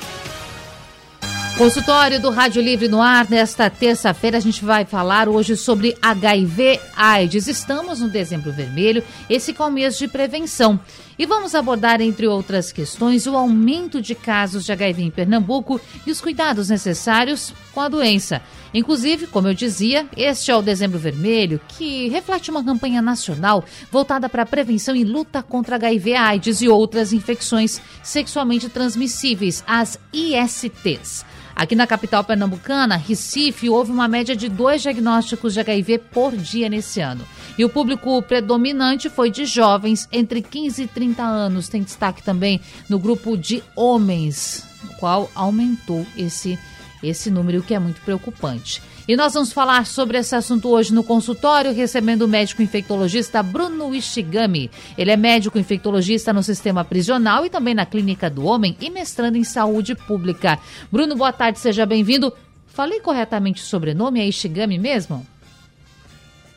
Consultório 1.61 2.19
do 2.19 2.31
Rádio 2.31 2.63
Livre 2.63 2.89
no 2.89 3.03
ar, 3.03 3.29
nesta 3.29 3.69
terça-feira 3.69 4.39
a 4.39 4.41
gente 4.41 4.65
vai 4.65 4.87
falar 4.87 5.29
hoje 5.29 5.59
sobre 5.59 5.95
HIV 6.01 6.81
AIDS. 6.97 7.47
Estamos 7.49 8.01
no 8.01 8.09
dezembro 8.09 8.51
vermelho, 8.51 9.05
esse 9.29 9.55
é 9.55 9.63
o 9.63 9.71
mês 9.71 9.99
de 9.99 10.09
prevenção. 10.09 10.81
E 11.19 11.27
vamos 11.27 11.55
abordar, 11.55 12.01
entre 12.01 12.27
outras 12.27 12.73
questões, 12.73 13.27
o 13.27 13.37
aumento 13.37 14.01
de 14.01 14.15
casos 14.15 14.65
de 14.65 14.73
HIV 14.73 15.03
em 15.03 15.11
Pernambuco 15.11 15.79
e 16.07 16.11
os 16.11 16.19
cuidados 16.19 16.71
necessários 16.71 17.53
com 17.75 17.81
a 17.83 17.91
doença. 17.91 18.41
Inclusive, 18.73 19.27
como 19.27 19.47
eu 19.47 19.53
dizia, 19.53 20.09
este 20.17 20.51
é 20.51 20.57
o 20.57 20.63
Dezembro 20.63 20.99
Vermelho, 20.99 21.61
que 21.69 22.09
reflete 22.09 22.51
uma 22.51 22.65
campanha 22.65 23.03
nacional 23.03 23.63
voltada 23.93 24.31
para 24.31 24.45
a 24.45 24.47
prevenção 24.47 24.97
e 24.97 25.05
luta 25.05 25.43
contra 25.43 25.77
HIV, 25.77 26.15
AIDS 26.15 26.63
e 26.63 26.71
outras 26.71 27.13
infecções 27.13 27.83
sexualmente 28.03 28.71
transmissíveis, 28.71 29.63
as 29.67 29.99
ISTs. 30.11 31.29
Aqui 31.61 31.77
na 31.77 31.87
capital 31.87 32.25
pernambucana, 32.25 32.97
Recife, 32.97 33.69
houve 33.69 33.93
uma 33.93 34.09
média 34.09 34.35
de 34.35 34.49
dois 34.49 34.81
diagnósticos 34.81 35.53
de 35.53 35.61
HIV 35.61 35.99
por 36.11 36.35
dia 36.35 36.71
nesse 36.71 37.03
ano. 37.03 37.23
E 37.59 37.63
o 37.63 37.69
público 37.69 38.23
predominante 38.23 39.11
foi 39.11 39.31
de 39.31 39.45
jovens 39.45 40.09
entre 40.11 40.41
15 40.41 40.85
e 40.85 40.87
30 40.87 41.23
anos. 41.23 41.69
Tem 41.69 41.83
destaque 41.83 42.23
também 42.23 42.63
no 42.89 42.99
grupo 42.99 43.37
de 43.37 43.63
homens, 43.77 44.65
no 44.83 44.95
qual 44.95 45.31
aumentou 45.35 46.07
esse, 46.17 46.59
esse 47.03 47.31
número, 47.31 47.61
o 47.61 47.63
que 47.63 47.75
é 47.75 47.79
muito 47.79 48.01
preocupante. 48.01 48.81
E 49.11 49.17
nós 49.17 49.35
vamos 49.35 49.53
falar 49.53 49.87
sobre 49.87 50.19
esse 50.19 50.37
assunto 50.37 50.69
hoje 50.69 50.95
no 50.95 51.03
consultório, 51.03 51.75
recebendo 51.75 52.23
o 52.23 52.29
médico 52.29 52.63
infectologista 52.63 53.43
Bruno 53.43 53.93
Ishigami. 53.93 54.71
Ele 54.97 55.11
é 55.11 55.17
médico 55.17 55.59
infectologista 55.59 56.33
no 56.33 56.45
sistema 56.45 56.85
prisional 56.85 57.45
e 57.45 57.51
também 57.51 57.75
na 57.75 57.85
Clínica 57.85 58.31
do 58.31 58.45
Homem 58.45 58.77
e 58.81 58.89
mestrando 58.89 59.37
em 59.37 59.43
saúde 59.43 59.97
pública. 59.97 60.61
Bruno, 60.93 61.17
boa 61.17 61.33
tarde, 61.33 61.59
seja 61.59 61.85
bem-vindo. 61.85 62.33
Falei 62.69 63.01
corretamente 63.01 63.61
o 63.61 63.67
sobrenome, 63.67 64.21
é 64.21 64.29
Ishigami 64.29 64.79
mesmo? 64.79 65.27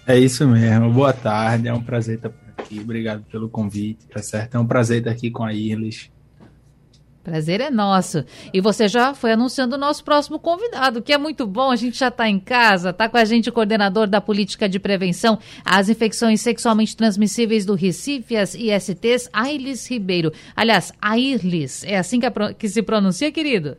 É 0.05 0.19
isso 0.19 0.47
mesmo, 0.47 0.91
boa 0.91 1.11
tarde, 1.11 1.67
é 1.67 1.73
um 1.73 1.81
prazer 1.81 2.17
estar 2.17 2.29
por 2.29 2.49
aqui, 2.55 2.79
obrigado 2.79 3.23
pelo 3.31 3.49
convite, 3.49 4.05
tá 4.05 4.21
certo? 4.21 4.53
É 4.53 4.59
um 4.59 4.67
prazer 4.67 4.99
estar 4.99 5.09
aqui 5.09 5.31
com 5.31 5.43
a 5.43 5.51
Irles 5.55 6.11
Prazer 7.23 7.61
é 7.61 7.71
nosso. 7.71 8.25
E 8.53 8.59
você 8.59 8.85
já 8.89 9.13
foi 9.13 9.31
anunciando 9.31 9.75
o 9.75 9.79
nosso 9.79 10.03
próximo 10.03 10.37
convidado, 10.37 11.01
que 11.01 11.13
é 11.13 11.17
muito 11.17 11.47
bom. 11.47 11.71
A 11.71 11.75
gente 11.77 11.97
já 11.97 12.09
está 12.09 12.27
em 12.27 12.37
casa, 12.37 12.89
está 12.89 13.07
com 13.07 13.15
a 13.15 13.23
gente 13.23 13.49
o 13.49 13.53
coordenador 13.53 14.07
da 14.07 14.19
política 14.19 14.67
de 14.67 14.77
prevenção 14.77 15.39
às 15.63 15.87
infecções 15.87 16.41
sexualmente 16.41 16.97
transmissíveis 16.97 17.65
do 17.65 17.75
Recife, 17.75 18.35
as 18.35 18.53
ISTs, 18.53 19.29
Ailes 19.31 19.89
Ribeiro. 19.89 20.33
Aliás, 20.53 20.91
Airlis, 21.01 21.85
é 21.85 21.97
assim 21.97 22.19
que, 22.19 22.27
que 22.59 22.67
se 22.67 22.83
pronuncia, 22.83 23.31
querido? 23.31 23.77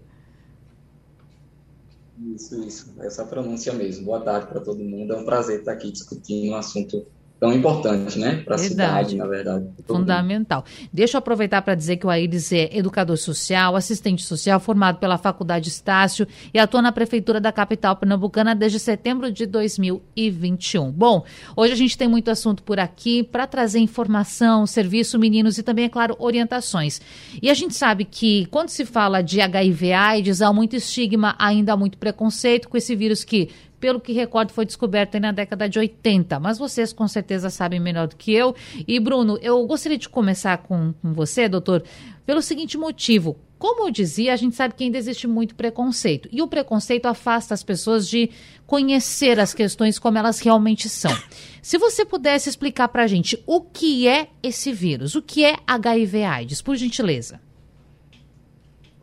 Isso, 2.35 2.63
isso. 2.65 2.95
Essa 3.01 3.27
pronúncia 3.27 3.75
mesmo. 3.75 4.07
Boa 4.07 4.21
tarde 4.21 4.47
para 4.47 4.61
todo 4.61 4.83
mundo. 4.83 5.13
É 5.13 5.17
um 5.19 5.25
prazer 5.25 5.59
estar 5.59 5.73
aqui 5.73 5.93
discutindo 5.93 6.51
um 6.51 6.57
assunto 6.57 7.05
tão 7.39 7.53
importante, 7.53 8.19
né? 8.19 8.43
Para 8.45 8.55
a 8.55 8.59
cidade, 8.59 9.17
na 9.17 9.27
verdade. 9.27 9.67
Fundamental. 9.87 10.65
Deixa 10.93 11.17
eu 11.17 11.19
aproveitar 11.19 11.61
para 11.63 11.75
dizer 11.75 11.97
que 11.97 12.07
o 12.07 12.11
Aires 12.11 12.53
é 12.53 12.71
educador 12.73 13.17
social, 13.17 13.77
assistente 13.77 14.23
social, 14.23 14.59
formado 14.61 14.99
pela 14.99 15.19
Faculdade 15.19 15.69
Estácio 15.69 16.27
e 16.53 16.59
atua 16.59 16.81
na 16.81 16.93
Prefeitura 16.93 17.41
da 17.41 17.53
capital 17.53 17.97
pernambucana 17.97 18.55
desde 18.55 18.79
setembro 18.79 19.31
de 19.31 19.47
2021. 19.47 20.91
Bom, 20.91 21.25
hoje 21.57 21.73
a 21.73 21.77
gente 21.77 21.99
tem 21.99 22.09
muito 22.09 22.31
assunto 22.31 22.63
por 22.63 22.79
aqui 22.79 23.23
para 23.23 23.47
trazer 23.47 23.79
informação, 23.79 24.67
serviço, 24.67 25.19
meninos 25.19 25.59
e 25.59 25.63
também, 25.63 25.85
é 25.85 25.89
claro, 25.89 26.17
orientações. 26.19 27.01
E 27.43 27.51
a 27.51 27.55
gente 27.55 27.75
sabe 27.75 28.05
que 28.05 28.47
quando 28.47 28.69
se 28.71 28.85
fala 28.85 29.23
de 29.23 29.41
HIV/AIDS, 29.41 30.41
há 30.41 30.53
muito 30.53 30.77
estigma, 30.77 31.35
ainda 31.39 31.73
há 31.73 31.77
muito 31.77 31.99
preconceito 31.99 32.69
com 32.69 32.77
esse 32.77 32.95
vírus 32.95 33.25
que 33.25 33.51
pelo 33.85 34.01
que 34.01 34.15
recordo, 34.15 34.51
foi 34.51 34.65
descoberto 34.65 35.21
na 35.21 35.31
década 35.31 35.69
de 35.69 35.79
80. 35.79 36.41
Mas 36.41 36.57
vocês 36.57 36.91
com 36.91 37.07
certeza 37.07 37.51
sabem 37.51 37.79
melhor 37.79 38.09
do 38.09 38.17
que 38.17 38.33
eu. 38.33 38.55
E, 38.89 38.99
Bruno, 38.99 39.39
eu 39.43 39.63
gostaria 39.67 39.99
de 39.99 40.09
começar 40.09 40.57
com, 40.57 40.95
com 41.03 41.13
você, 41.13 41.51
doutor, 41.51 41.85
pelo 42.25 42.41
seguinte 42.41 42.79
motivo. 42.79 43.37
Como 43.59 43.87
eu 43.87 43.91
dizia, 43.91 44.33
a 44.33 44.37
gente 44.37 44.57
sabe 44.57 44.73
que 44.73 44.85
ainda 44.85 44.97
existe 44.97 45.27
muito 45.27 45.55
preconceito. 45.55 46.31
E 46.33 46.41
o 46.41 46.49
preconceito 46.49 47.05
afasta 47.05 47.53
as 47.53 47.63
pessoas 47.63 48.09
de 48.09 48.31
conhecer 48.67 49.39
as 49.39 49.53
questões 49.53 49.99
como 49.99 50.17
elas 50.17 50.41
realmente 50.41 50.89
são. 50.89 51.15
Se 51.61 51.77
você 51.77 52.07
pudesse 52.07 52.49
explicar 52.49 52.89
para 52.89 53.03
a 53.03 53.07
gente 53.07 53.39
o 53.47 53.61
que 53.61 54.09
é 54.09 54.29
esse 54.43 54.73
vírus, 54.73 55.15
o 55.15 55.21
que 55.21 55.45
é 55.45 55.57
HIV-AIDS, 55.67 56.63
por 56.63 56.75
gentileza. 56.75 57.39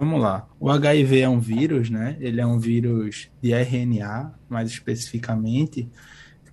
Vamos 0.01 0.19
lá. 0.19 0.49
O 0.59 0.67
HIV 0.67 1.19
é 1.19 1.29
um 1.29 1.39
vírus, 1.39 1.91
né? 1.91 2.17
Ele 2.19 2.41
é 2.41 2.45
um 2.45 2.57
vírus 2.57 3.29
de 3.39 3.53
RNA, 3.53 4.33
mais 4.49 4.67
especificamente, 4.71 5.87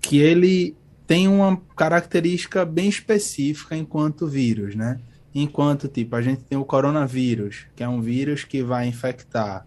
que 0.02 0.18
ele 0.18 0.76
tem 1.06 1.26
uma 1.26 1.56
característica 1.74 2.62
bem 2.66 2.90
específica 2.90 3.74
enquanto 3.74 4.26
vírus, 4.26 4.74
né? 4.74 5.00
Enquanto, 5.34 5.88
tipo, 5.88 6.14
a 6.14 6.20
gente 6.20 6.42
tem 6.42 6.58
o 6.58 6.64
coronavírus, 6.64 7.64
que 7.74 7.82
é 7.82 7.88
um 7.88 8.02
vírus 8.02 8.44
que 8.44 8.62
vai 8.62 8.86
infectar 8.86 9.66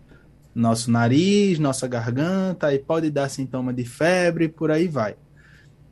nosso 0.53 0.91
nariz, 0.91 1.57
nossa 1.57 1.87
garganta, 1.87 2.71
e 2.71 2.77
pode 2.77 3.09
dar 3.09 3.29
sintoma 3.29 3.73
de 3.73 3.83
febre, 3.83 4.47
por 4.47 4.69
aí 4.69 4.87
vai. 4.87 5.15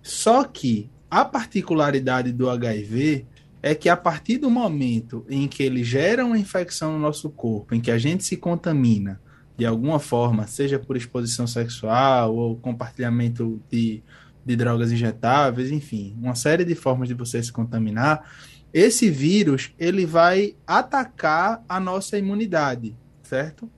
Só 0.04 0.44
que 0.44 0.92
a 1.10 1.26
particularidade 1.26 2.32
do 2.32 2.52
HIV 2.52 3.26
é 3.62 3.76
que 3.76 3.90
a 3.90 3.98
partir 3.98 4.38
do 4.38 4.50
momento 4.50 5.26
em 5.30 5.48
que 5.48 5.64
ele 5.64 5.84
gera 5.84 6.26
uma 6.26 6.38
infecção 6.38 6.94
no 6.94 7.00
nosso 7.00 7.30
corpo, 7.30 7.76
em 7.76 7.82
que 7.82 7.92
a 7.92 7.98
gente 7.98 8.24
se 8.24 8.38
contamina 8.38 9.20
de 9.58 9.66
alguma 9.66 10.00
forma, 10.00 10.48
seja 10.48 10.80
por 10.80 10.96
exposição 10.96 11.46
sexual 11.46 12.34
ou 12.34 12.56
compartilhamento 12.56 13.62
de, 13.70 14.02
de 14.46 14.56
drogas 14.56 14.90
injetáveis, 14.90 15.70
enfim, 15.70 16.16
uma 16.22 16.36
série 16.36 16.64
de 16.64 16.76
formas 16.76 17.10
de 17.10 17.14
você 17.14 17.44
se 17.44 17.52
contaminar, 17.52 18.32
esse 18.74 19.10
vírus 19.10 19.74
ele 19.78 20.06
vai 20.06 20.56
atacar 20.66 21.62
a 21.68 21.78
nossa 21.78 22.18
imunidade, 22.18 22.96
certo? 23.22 23.70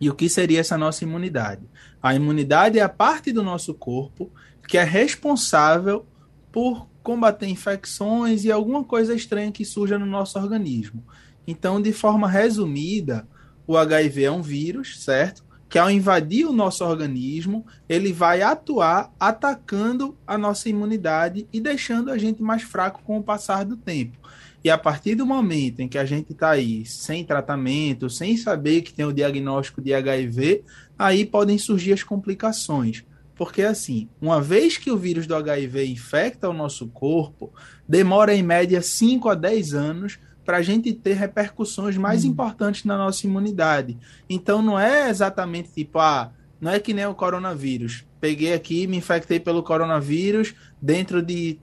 E 0.00 0.10
o 0.10 0.14
que 0.14 0.28
seria 0.28 0.60
essa 0.60 0.76
nossa 0.76 1.04
imunidade? 1.04 1.62
A 2.02 2.14
imunidade 2.14 2.78
é 2.78 2.82
a 2.82 2.88
parte 2.88 3.32
do 3.32 3.44
nosso 3.44 3.74
corpo 3.74 4.32
que 4.66 4.76
é 4.76 4.82
responsável 4.82 6.04
por 6.50 6.88
combater 7.06 7.46
infecções 7.46 8.44
e 8.44 8.50
alguma 8.50 8.82
coisa 8.82 9.14
estranha 9.14 9.52
que 9.52 9.64
surja 9.64 9.96
no 9.96 10.04
nosso 10.04 10.36
organismo. 10.40 11.04
Então, 11.46 11.80
de 11.80 11.92
forma 11.92 12.28
resumida, 12.28 13.28
o 13.64 13.76
HIV 13.76 14.24
é 14.24 14.30
um 14.32 14.42
vírus, 14.42 15.04
certo? 15.04 15.44
Que 15.68 15.78
ao 15.78 15.88
invadir 15.88 16.44
o 16.46 16.52
nosso 16.52 16.84
organismo, 16.84 17.64
ele 17.88 18.12
vai 18.12 18.42
atuar 18.42 19.14
atacando 19.20 20.18
a 20.26 20.36
nossa 20.36 20.68
imunidade 20.68 21.46
e 21.52 21.60
deixando 21.60 22.10
a 22.10 22.18
gente 22.18 22.42
mais 22.42 22.62
fraco 22.62 23.00
com 23.04 23.18
o 23.18 23.22
passar 23.22 23.64
do 23.64 23.76
tempo. 23.76 24.18
E 24.64 24.68
a 24.68 24.76
partir 24.76 25.14
do 25.14 25.24
momento 25.24 25.78
em 25.78 25.86
que 25.86 25.98
a 25.98 26.04
gente 26.04 26.32
está 26.32 26.50
aí 26.50 26.84
sem 26.84 27.24
tratamento, 27.24 28.10
sem 28.10 28.36
saber 28.36 28.82
que 28.82 28.92
tem 28.92 29.04
o 29.04 29.12
diagnóstico 29.12 29.80
de 29.80 29.94
HIV, 29.94 30.64
aí 30.98 31.24
podem 31.24 31.56
surgir 31.56 31.92
as 31.92 32.02
complicações. 32.02 33.04
Porque, 33.36 33.62
assim, 33.62 34.08
uma 34.20 34.40
vez 34.40 34.78
que 34.78 34.90
o 34.90 34.96
vírus 34.96 35.26
do 35.26 35.36
HIV 35.36 35.86
infecta 35.86 36.48
o 36.48 36.54
nosso 36.54 36.88
corpo, 36.88 37.52
demora 37.86 38.34
em 38.34 38.42
média 38.42 38.80
5 38.80 39.28
a 39.28 39.34
10 39.34 39.74
anos 39.74 40.18
para 40.44 40.56
a 40.56 40.62
gente 40.62 40.92
ter 40.94 41.14
repercussões 41.14 41.96
mais 41.96 42.24
hum. 42.24 42.28
importantes 42.28 42.84
na 42.84 42.96
nossa 42.96 43.26
imunidade. 43.26 43.98
Então, 44.28 44.62
não 44.62 44.78
é 44.78 45.10
exatamente 45.10 45.70
tipo, 45.70 45.98
ah, 45.98 46.32
não 46.60 46.72
é 46.72 46.80
que 46.80 46.94
nem 46.94 47.04
o 47.04 47.14
coronavírus. 47.14 48.06
Peguei 48.20 48.54
aqui, 48.54 48.86
me 48.86 48.96
infectei 48.96 49.38
pelo 49.38 49.62
coronavírus, 49.62 50.54
dentro 50.80 51.20
de 51.20 51.58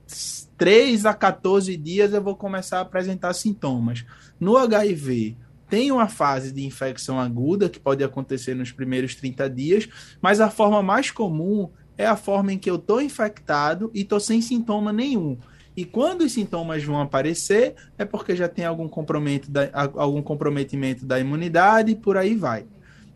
3 0.57 1.05
a 1.05 1.13
14 1.13 1.75
dias 1.75 2.13
eu 2.13 2.21
vou 2.21 2.35
começar 2.35 2.77
a 2.77 2.81
apresentar 2.81 3.33
sintomas. 3.33 4.05
No 4.39 4.57
HIV, 4.57 5.35
tem 5.73 5.91
uma 5.91 6.07
fase 6.07 6.51
de 6.51 6.63
infecção 6.63 7.19
aguda 7.19 7.67
que 7.67 7.79
pode 7.79 8.03
acontecer 8.03 8.53
nos 8.53 8.71
primeiros 8.71 9.15
30 9.15 9.49
dias, 9.49 9.89
mas 10.21 10.39
a 10.39 10.47
forma 10.47 10.83
mais 10.83 11.09
comum 11.09 11.67
é 11.97 12.05
a 12.05 12.15
forma 12.15 12.53
em 12.53 12.59
que 12.59 12.69
eu 12.69 12.75
estou 12.75 13.01
infectado 13.01 13.89
e 13.91 14.01
estou 14.01 14.19
sem 14.19 14.39
sintoma 14.39 14.93
nenhum. 14.93 15.35
E 15.75 15.83
quando 15.83 16.21
os 16.21 16.31
sintomas 16.31 16.83
vão 16.83 17.01
aparecer, 17.01 17.73
é 17.97 18.05
porque 18.05 18.35
já 18.35 18.47
tem 18.47 18.65
algum, 18.65 18.87
da, 19.49 19.89
algum 19.95 20.21
comprometimento 20.21 21.07
da 21.07 21.19
imunidade 21.19 21.93
e 21.93 21.95
por 21.95 22.17
aí 22.17 22.35
vai. 22.35 22.67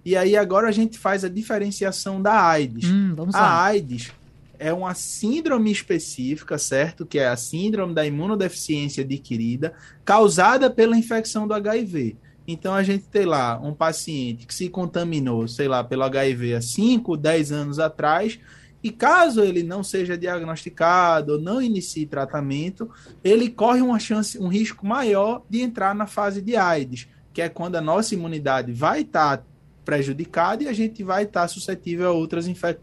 E 0.03 0.17
aí 0.17 0.35
agora 0.35 0.67
a 0.67 0.71
gente 0.71 0.97
faz 0.97 1.23
a 1.23 1.29
diferenciação 1.29 2.19
da 2.19 2.43
AIDS. 2.43 2.89
Hum, 2.89 3.15
a 3.35 3.65
AIDS 3.65 4.11
é 4.57 4.73
uma 4.73 4.95
síndrome 4.95 5.71
específica, 5.71 6.57
certo? 6.57 7.05
Que 7.05 7.19
é 7.19 7.27
a 7.27 7.37
síndrome 7.37 7.93
da 7.93 8.03
imunodeficiência 8.03 9.03
adquirida, 9.03 9.73
causada 10.03 10.71
pela 10.71 10.97
infecção 10.97 11.47
do 11.47 11.53
HIV. 11.53 12.17
Então 12.47 12.73
a 12.73 12.81
gente 12.81 13.03
tem 13.09 13.25
lá 13.25 13.59
um 13.61 13.73
paciente 13.73 14.47
que 14.47 14.55
se 14.55 14.69
contaminou, 14.69 15.47
sei 15.49 15.67
lá, 15.67 15.83
pelo 15.83 16.03
HIV 16.03 16.55
há 16.55 16.61
5, 16.61 17.17
10 17.17 17.51
anos 17.51 17.77
atrás, 17.77 18.39
e 18.81 18.89
caso 18.89 19.41
ele 19.43 19.63
não 19.63 19.83
seja 19.83 20.17
diagnosticado 20.17 21.33
ou 21.33 21.41
não 21.41 21.61
inicie 21.61 22.05
tratamento, 22.05 22.89
ele 23.21 23.49
corre 23.49 23.81
uma 23.81 23.99
chance, 23.99 24.39
um 24.39 24.47
risco 24.47 24.87
maior 24.87 25.43
de 25.49 25.61
entrar 25.61 25.93
na 25.93 26.07
fase 26.07 26.41
de 26.41 26.55
AIDS, 26.55 27.07
que 27.33 27.41
é 27.41 27.49
quando 27.49 27.75
a 27.75 27.81
nossa 27.81 28.13
imunidade 28.13 28.71
vai 28.71 29.01
estar 29.01 29.37
tá 29.37 29.43
prejudicada 29.83 30.63
e 30.63 30.67
a 30.69 30.73
gente 30.73 31.03
vai 31.03 31.23
estar 31.23 31.41
tá 31.41 31.47
suscetível 31.49 32.07
a 32.07 32.11
outras, 32.11 32.47
infec 32.47 32.79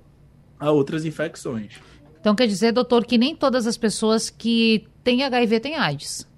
a 0.58 0.70
outras 0.70 1.06
infecções. 1.06 1.80
Então 2.20 2.34
quer 2.34 2.46
dizer, 2.46 2.72
doutor, 2.72 3.04
que 3.06 3.16
nem 3.16 3.34
todas 3.34 3.66
as 3.66 3.76
pessoas 3.76 4.28
que 4.28 4.86
têm 5.02 5.22
HIV 5.22 5.60
têm 5.60 5.76
AIDS. 5.76 6.28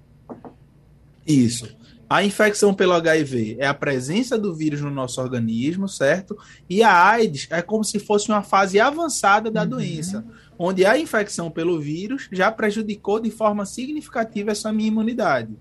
Isso. 1.25 1.75
A 2.09 2.23
infecção 2.23 2.73
pelo 2.73 2.93
HIV 2.93 3.57
é 3.59 3.67
a 3.67 3.73
presença 3.73 4.37
do 4.37 4.55
vírus 4.55 4.79
no 4.79 4.89
nosso 4.89 5.19
organismo, 5.19 5.89
certo? 5.89 6.37
E 6.69 6.81
a 6.81 7.05
AIDS 7.05 7.47
é 7.49 7.61
como 7.61 7.83
se 7.83 7.99
fosse 7.99 8.29
uma 8.29 8.41
fase 8.41 8.79
avançada 8.79 9.51
da 9.51 9.63
uhum. 9.63 9.69
doença, 9.69 10.25
onde 10.57 10.85
a 10.85 10.97
infecção 10.97 11.51
pelo 11.51 11.79
vírus 11.81 12.29
já 12.31 12.49
prejudicou 12.49 13.19
de 13.19 13.29
forma 13.29 13.65
significativa 13.65 14.51
essa 14.51 14.71
minha 14.71 14.87
imunidade. 14.87 15.57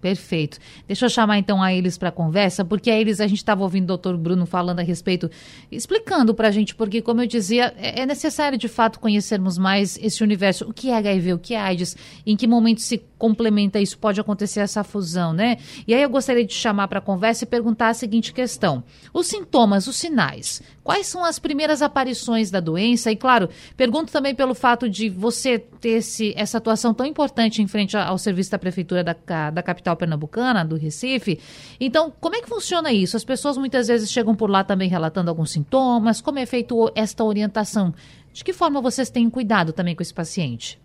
Perfeito. 0.00 0.58
Deixa 0.86 1.06
eu 1.06 1.10
chamar 1.10 1.38
então 1.38 1.60
a 1.60 1.72
eles 1.74 1.98
para 1.98 2.12
conversa, 2.12 2.64
porque 2.64 2.88
a 2.88 2.96
eles 2.96 3.20
a 3.20 3.26
gente 3.26 3.38
estava 3.38 3.64
ouvindo 3.64 3.84
o 3.84 3.88
doutor 3.88 4.16
Bruno 4.16 4.46
falando 4.46 4.78
a 4.78 4.82
respeito, 4.82 5.28
explicando 5.72 6.32
para 6.32 6.48
a 6.48 6.50
gente, 6.52 6.72
porque, 6.72 7.02
como 7.02 7.22
eu 7.22 7.26
dizia, 7.26 7.74
é, 7.76 8.02
é 8.02 8.06
necessário 8.06 8.56
de 8.56 8.68
fato 8.68 9.00
conhecermos 9.00 9.58
mais 9.58 9.98
esse 10.00 10.22
universo. 10.22 10.66
O 10.68 10.72
que 10.72 10.90
é 10.90 10.96
HIV, 10.96 11.32
o 11.32 11.38
que 11.38 11.54
é 11.54 11.60
AIDS, 11.60 11.96
em 12.24 12.36
que 12.36 12.46
momento 12.46 12.80
se 12.80 13.02
complementa 13.18 13.80
isso, 13.80 13.98
pode 13.98 14.20
acontecer 14.20 14.60
essa 14.60 14.84
fusão, 14.84 15.32
né? 15.32 15.56
E 15.86 15.92
aí 15.92 16.02
eu 16.02 16.08
gostaria 16.08 16.44
de 16.44 16.54
chamar 16.54 16.86
para 16.86 17.00
conversa 17.00 17.42
e 17.42 17.46
perguntar 17.48 17.88
a 17.88 17.94
seguinte 17.94 18.32
questão: 18.32 18.84
os 19.12 19.26
sintomas, 19.26 19.88
os 19.88 19.96
sinais, 19.96 20.62
quais 20.88 21.06
são 21.06 21.22
as 21.22 21.38
primeiras 21.38 21.82
aparições 21.82 22.50
da 22.50 22.60
doença? 22.60 23.12
E, 23.12 23.16
claro, 23.16 23.50
pergunto 23.76 24.10
também 24.10 24.34
pelo 24.34 24.54
fato 24.54 24.88
de 24.88 25.10
você 25.10 25.58
ter 25.58 25.98
esse, 25.98 26.32
essa 26.34 26.56
atuação 26.56 26.94
tão 26.94 27.04
importante 27.04 27.60
em 27.60 27.66
frente 27.66 27.94
ao 27.94 28.16
serviço 28.16 28.50
da 28.50 28.58
Prefeitura 28.58 29.04
da, 29.04 29.50
da 29.50 29.62
capital 29.62 29.94
pernambucana, 29.98 30.64
do 30.64 30.76
Recife. 30.76 31.40
Então, 31.78 32.10
como 32.18 32.36
é 32.36 32.40
que 32.40 32.48
funciona 32.48 32.90
isso? 32.90 33.18
As 33.18 33.22
pessoas 33.22 33.58
muitas 33.58 33.88
vezes 33.88 34.10
chegam 34.10 34.34
por 34.34 34.48
lá 34.48 34.64
também 34.64 34.88
relatando 34.88 35.28
alguns 35.28 35.50
sintomas. 35.50 36.22
Como 36.22 36.38
é 36.38 36.46
feito 36.46 36.90
esta 36.94 37.22
orientação? 37.22 37.92
De 38.32 38.42
que 38.42 38.54
forma 38.54 38.80
vocês 38.80 39.10
têm 39.10 39.28
cuidado 39.28 39.74
também 39.74 39.94
com 39.94 40.00
esse 40.00 40.14
paciente? 40.14 40.80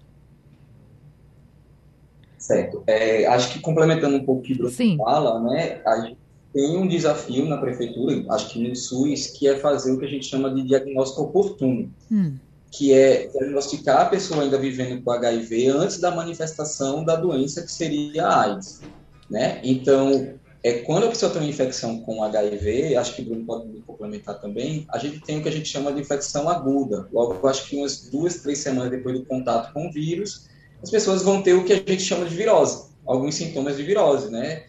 Certo. 2.37 2.83
É, 2.85 3.25
acho 3.27 3.53
que 3.53 3.59
complementando 3.61 4.17
um 4.17 4.25
pouco 4.25 4.41
o 4.41 4.43
que 4.43 4.51
o 4.51 4.57
Bruno 4.57 4.97
fala, 4.97 5.39
né, 5.39 5.81
a 5.85 6.01
gente 6.01 6.17
tem 6.53 6.77
um 6.77 6.87
desafio 6.87 7.45
na 7.45 7.57
prefeitura, 7.57 8.23
acho 8.29 8.49
que 8.49 8.59
no 8.59 8.75
SUS, 8.75 9.27
que 9.27 9.47
é 9.47 9.57
fazer 9.57 9.91
o 9.91 9.99
que 9.99 10.05
a 10.05 10.09
gente 10.09 10.25
chama 10.25 10.53
de 10.53 10.61
diagnóstico 10.63 11.23
oportuno. 11.23 11.91
Hum 12.11 12.35
que 12.73 12.91
é 12.91 13.27
diagnosticar 13.27 14.01
a 14.01 14.05
pessoa 14.05 14.41
ainda 14.41 14.57
vivendo 14.57 15.01
com 15.03 15.11
HIV 15.11 15.67
antes 15.67 15.99
da 15.99 16.09
manifestação 16.09 17.05
da 17.05 17.15
doença 17.15 17.61
que 17.61 17.71
seria 17.71 18.25
a 18.25 18.41
AIDS, 18.41 18.81
né? 19.29 19.61
Então, 19.63 20.33
é, 20.63 20.79
quando 20.79 21.05
a 21.05 21.09
pessoa 21.09 21.31
tem 21.31 21.39
uma 21.39 21.49
infecção 21.49 21.99
com 21.99 22.23
HIV, 22.23 22.95
acho 22.95 23.15
que 23.15 23.21
o 23.21 23.25
Bruno 23.25 23.45
pode 23.45 23.67
me 23.67 23.81
complementar 23.81 24.41
também, 24.41 24.87
a 24.89 24.97
gente 24.97 25.19
tem 25.19 25.37
o 25.37 25.43
que 25.43 25.49
a 25.49 25.51
gente 25.51 25.69
chama 25.69 25.93
de 25.93 26.01
infecção 26.01 26.49
aguda. 26.49 27.07
Logo, 27.13 27.47
acho 27.47 27.69
que 27.69 27.75
umas 27.75 28.09
duas, 28.09 28.37
três 28.37 28.57
semanas 28.57 28.89
depois 28.89 29.19
do 29.19 29.25
contato 29.25 29.71
com 29.71 29.87
o 29.87 29.91
vírus, 29.91 30.47
as 30.81 30.89
pessoas 30.89 31.21
vão 31.21 31.43
ter 31.43 31.53
o 31.53 31.63
que 31.63 31.73
a 31.73 31.75
gente 31.75 32.01
chama 32.01 32.25
de 32.25 32.35
virose, 32.35 32.85
alguns 33.05 33.35
sintomas 33.35 33.77
de 33.77 33.83
virose, 33.83 34.31
né? 34.31 34.63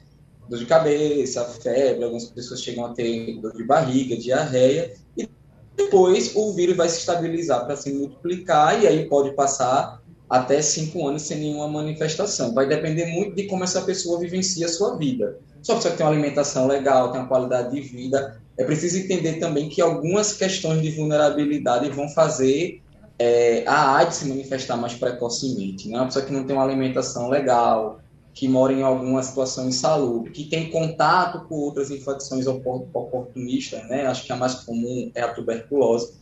Dor 0.49 0.59
de 0.59 0.67
cabeça, 0.67 1.45
febre, 1.45 2.05
algumas 2.05 2.27
pessoas 2.27 2.63
chegam 2.63 2.87
a 2.87 2.93
ter 2.93 3.41
dor 3.41 3.57
de 3.57 3.65
barriga, 3.65 4.17
diarreia, 4.17 4.95
e 5.17 5.29
depois 5.77 6.35
o 6.35 6.53
vírus 6.53 6.77
vai 6.77 6.89
se 6.89 6.99
estabilizar 6.99 7.65
para 7.65 7.77
se 7.77 7.93
multiplicar 7.93 8.83
e 8.83 8.87
aí 8.87 9.09
pode 9.09 9.33
passar 9.33 10.03
até 10.29 10.61
cinco 10.63 11.07
anos 11.07 11.23
sem 11.23 11.39
nenhuma 11.39 11.69
manifestação. 11.69 12.55
Vai 12.55 12.67
depender 12.67 13.07
muito 13.07 13.37
de 13.37 13.45
como 13.45 13.65
essa 13.65 13.83
pessoa 13.83 14.19
vivencia 14.19 14.67
a 14.67 14.69
sua 14.69 14.97
vida. 14.97 15.39
Se 15.63 15.73
a 15.73 15.77
pessoa 15.77 15.95
tem 15.95 16.05
uma 16.05 16.13
alimentação 16.13 16.67
legal, 16.67 17.11
tem 17.11 17.21
uma 17.21 17.29
qualidade 17.29 17.75
de 17.75 17.81
vida, 17.81 18.41
é 18.57 18.65
preciso 18.65 18.99
entender 18.99 19.35
também 19.35 19.69
que 19.69 19.81
algumas 19.81 20.33
questões 20.33 20.83
de 20.83 20.91
vulnerabilidade 20.91 21.89
vão 21.91 22.09
fazer 22.09 22.83
é, 23.19 23.65
a 23.67 23.97
AIDS 23.97 24.17
se 24.17 24.29
manifestar 24.29 24.77
mais 24.77 24.95
precocemente. 24.95 25.89
Né? 25.89 25.97
Uma 25.97 26.07
pessoa 26.07 26.25
que 26.25 26.33
não 26.33 26.45
tem 26.45 26.55
uma 26.55 26.65
alimentação 26.65 27.29
legal, 27.29 28.01
que 28.35 28.49
mora 28.49 28.73
em 28.73 28.83
alguma 28.83 29.23
situação 29.23 29.69
insalubre, 29.69 30.33
que 30.33 30.45
tem 30.45 30.69
contato 30.69 31.47
com 31.47 31.55
outras 31.55 31.91
infecções 31.91 32.47
oportunistas, 32.49 33.89
né? 33.89 34.07
Acho 34.07 34.27
que 34.27 34.33
a 34.33 34.37
mais 34.37 34.55
comum 34.57 35.11
é 35.15 35.23
a 35.23 35.33
tuberculose. 35.33 36.15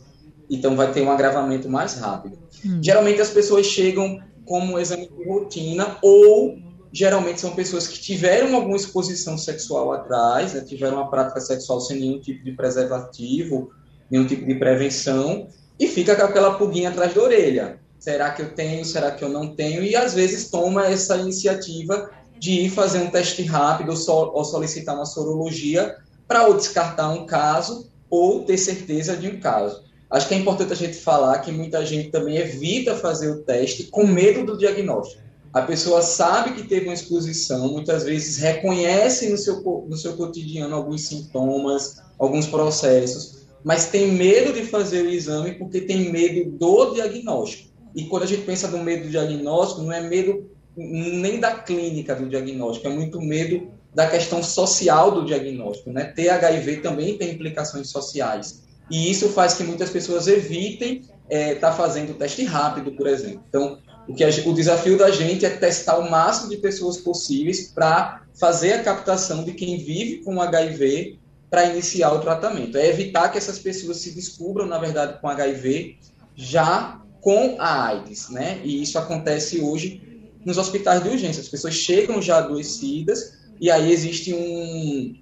Então 0.47 0.75
vai 0.75 0.91
ter 0.91 1.01
um 1.01 1.11
agravamento 1.11 1.67
mais 1.67 1.95
rápido. 1.95 2.37
Hum. 2.63 2.79
Geralmente 2.83 3.19
as 3.19 3.31
pessoas 3.31 3.65
chegam 3.65 4.21
como 4.45 4.73
um 4.73 4.79
exame 4.79 5.09
de 5.09 5.27
rotina 5.27 5.97
ou 6.03 6.55
geralmente 6.91 7.41
são 7.41 7.55
pessoas 7.55 7.87
que 7.87 7.99
tiveram 7.99 8.55
alguma 8.55 8.75
exposição 8.75 9.35
sexual 9.35 9.91
atrás, 9.91 10.53
né? 10.53 10.61
tiveram 10.61 10.97
uma 10.97 11.09
prática 11.09 11.41
sexual 11.41 11.81
sem 11.81 11.99
nenhum 11.99 12.19
tipo 12.19 12.43
de 12.43 12.51
preservativo, 12.51 13.71
nenhum 14.11 14.27
tipo 14.27 14.45
de 14.45 14.53
prevenção, 14.53 15.47
e 15.79 15.87
fica 15.87 16.15
com 16.15 16.21
aquela 16.21 16.53
pulguinha 16.53 16.89
atrás 16.89 17.15
da 17.15 17.21
orelha. 17.23 17.79
Será 18.03 18.31
que 18.31 18.41
eu 18.41 18.53
tenho? 18.53 18.83
Será 18.83 19.11
que 19.11 19.23
eu 19.23 19.29
não 19.29 19.55
tenho? 19.55 19.81
E 19.81 19.95
às 19.95 20.13
vezes 20.13 20.49
toma 20.49 20.87
essa 20.87 21.15
iniciativa 21.15 22.11
de 22.37 22.51
ir 22.51 22.69
fazer 22.69 22.99
um 22.99 23.09
teste 23.09 23.43
rápido 23.43 23.93
ou 23.93 24.43
solicitar 24.43 24.93
uma 24.93 25.05
sorologia 25.05 25.95
para 26.27 26.45
ou 26.45 26.57
descartar 26.57 27.07
um 27.11 27.25
caso 27.25 27.89
ou 28.09 28.43
ter 28.43 28.57
certeza 28.57 29.15
de 29.15 29.29
um 29.29 29.39
caso. 29.39 29.85
Acho 30.09 30.27
que 30.27 30.33
é 30.33 30.37
importante 30.37 30.73
a 30.73 30.75
gente 30.75 30.97
falar 30.97 31.39
que 31.39 31.49
muita 31.49 31.85
gente 31.85 32.11
também 32.11 32.35
evita 32.35 32.93
fazer 32.93 33.31
o 33.31 33.41
teste 33.41 33.85
com 33.85 34.05
medo 34.05 34.45
do 34.45 34.57
diagnóstico. 34.57 35.23
A 35.53 35.61
pessoa 35.61 36.01
sabe 36.01 36.55
que 36.55 36.67
teve 36.67 36.87
uma 36.87 36.93
exposição, 36.93 37.69
muitas 37.69 38.03
vezes 38.03 38.35
reconhece 38.35 39.29
no 39.29 39.37
seu, 39.37 39.61
no 39.87 39.95
seu 39.95 40.17
cotidiano 40.17 40.75
alguns 40.75 41.03
sintomas, 41.07 42.01
alguns 42.19 42.47
processos, 42.47 43.45
mas 43.63 43.85
tem 43.85 44.11
medo 44.11 44.51
de 44.51 44.65
fazer 44.65 45.05
o 45.05 45.09
exame 45.09 45.53
porque 45.53 45.79
tem 45.79 46.11
medo 46.11 46.51
do 46.51 46.95
diagnóstico. 46.95 47.71
E 47.95 48.05
quando 48.05 48.23
a 48.23 48.27
gente 48.27 48.41
pensa 48.43 48.67
no 48.67 48.83
medo 48.83 49.03
do 49.03 49.09
diagnóstico, 49.09 49.81
não 49.81 49.91
é 49.91 50.01
medo 50.01 50.49
nem 50.75 51.39
da 51.39 51.51
clínica 51.51 52.15
do 52.15 52.27
diagnóstico, 52.27 52.87
é 52.87 52.91
muito 52.91 53.21
medo 53.21 53.71
da 53.93 54.07
questão 54.07 54.41
social 54.41 55.11
do 55.11 55.25
diagnóstico. 55.25 55.91
Né? 55.91 56.05
Ter 56.05 56.29
HIV 56.29 56.77
também 56.77 57.17
tem 57.17 57.31
implicações 57.31 57.89
sociais. 57.89 58.63
E 58.89 59.09
isso 59.09 59.29
faz 59.29 59.53
que 59.53 59.63
muitas 59.63 59.89
pessoas 59.89 60.27
evitem 60.27 60.97
estar 60.97 61.11
é, 61.29 61.55
tá 61.55 61.71
fazendo 61.71 62.15
teste 62.15 62.43
rápido, 62.43 62.91
por 62.93 63.07
exemplo. 63.07 63.43
Então, 63.47 63.77
o, 64.07 64.13
que 64.13 64.23
a, 64.23 64.29
o 64.45 64.53
desafio 64.53 64.97
da 64.97 65.09
gente 65.11 65.45
é 65.45 65.49
testar 65.49 65.99
o 65.99 66.09
máximo 66.09 66.49
de 66.49 66.57
pessoas 66.57 66.97
possíveis 66.97 67.71
para 67.71 68.23
fazer 68.33 68.73
a 68.73 68.83
captação 68.83 69.43
de 69.43 69.53
quem 69.53 69.77
vive 69.77 70.23
com 70.23 70.41
HIV 70.41 71.19
para 71.49 71.65
iniciar 71.65 72.11
o 72.11 72.19
tratamento. 72.19 72.77
É 72.77 72.87
evitar 72.87 73.29
que 73.29 73.37
essas 73.37 73.59
pessoas 73.59 73.97
se 73.97 74.11
descubram, 74.11 74.65
na 74.65 74.79
verdade, 74.79 75.21
com 75.21 75.27
HIV 75.27 75.97
já 76.35 76.99
com 77.23 77.55
a 77.57 77.87
AIDS, 77.87 78.29
né? 78.29 78.59
E 78.63 78.83
isso 78.83 78.99
acontece 78.99 79.61
hoje 79.61 80.29
nos 80.45 80.57
hospitais 80.57 81.01
de 81.01 81.09
urgência. 81.09 81.41
As 81.41 81.47
pessoas 81.47 81.73
chegam 81.73 82.21
já 82.21 82.37
adoecidas 82.39 83.37
e 83.59 83.71
aí 83.71 83.91
existe 83.91 84.33
um, 84.33 85.15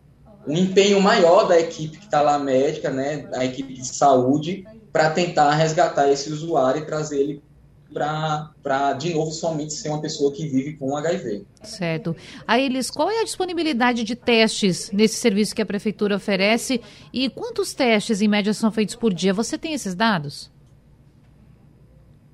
um 0.47 0.57
empenho 0.57 0.99
maior 0.99 1.47
da 1.47 1.59
equipe 1.59 1.99
que 1.99 2.05
está 2.05 2.21
lá 2.21 2.39
médica, 2.39 2.89
né? 2.89 3.29
A 3.33 3.45
equipe 3.45 3.73
de 3.73 3.85
saúde 3.85 4.65
para 4.91 5.11
tentar 5.11 5.51
resgatar 5.53 6.11
esse 6.11 6.31
usuário 6.31 6.81
e 6.81 6.85
trazer 6.85 7.19
ele 7.19 7.43
para, 7.93 8.93
de 8.93 9.13
novo, 9.13 9.31
somente 9.31 9.73
ser 9.73 9.89
uma 9.89 10.01
pessoa 10.01 10.31
que 10.31 10.47
vive 10.47 10.77
com 10.77 10.95
HIV. 10.95 11.45
Certo. 11.61 12.15
Aí, 12.47 12.65
Elis, 12.65 12.89
qual 12.89 13.11
é 13.11 13.19
a 13.19 13.23
disponibilidade 13.25 14.03
de 14.03 14.15
testes 14.15 14.89
nesse 14.91 15.15
serviço 15.15 15.53
que 15.53 15.61
a 15.61 15.65
Prefeitura 15.65 16.15
oferece 16.15 16.81
e 17.13 17.29
quantos 17.29 17.73
testes, 17.73 18.21
em 18.21 18.27
média, 18.27 18.53
são 18.53 18.71
feitos 18.71 18.95
por 18.95 19.13
dia? 19.13 19.33
Você 19.33 19.57
tem 19.57 19.73
esses 19.73 19.93
dados? 19.93 20.49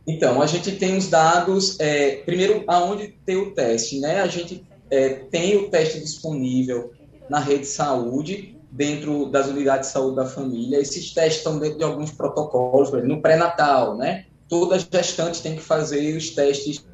Então, 0.08 0.42
a 0.42 0.48
gente 0.48 0.72
tem 0.78 0.96
os 0.98 1.08
dados, 1.10 1.78
é, 1.80 2.18
primeiro, 2.26 2.64
aonde 2.66 3.10
tem 3.26 3.36
o 3.36 3.54
teste, 3.54 4.00
né? 4.00 4.22
A 4.22 4.28
gente 4.28 4.66
é, 4.90 5.10
tem 5.10 5.58
o 5.58 5.70
teste 5.70 6.00
disponível 6.00 6.92
na 7.30 7.40
rede 7.40 7.62
de 7.62 7.68
saúde, 7.68 8.58
dentro 8.72 9.26
das 9.26 9.48
unidades 9.48 9.88
de 9.88 9.94
saúde 9.94 10.16
da 10.16 10.26
família. 10.26 10.80
Esses 10.80 11.14
testes 11.14 11.38
estão 11.38 11.60
dentro 11.60 11.78
de 11.78 11.84
alguns 11.84 12.12
protocolos, 12.12 12.90
por 12.90 13.00
exemplo, 13.00 13.16
no 13.16 13.22
pré-natal, 13.22 13.98
né? 13.98 14.26
Toda 14.48 14.80
gestante 14.80 15.42
tem 15.42 15.56
que 15.56 15.62
fazer 15.62 16.16
os 16.16 16.30
testes 16.30 16.86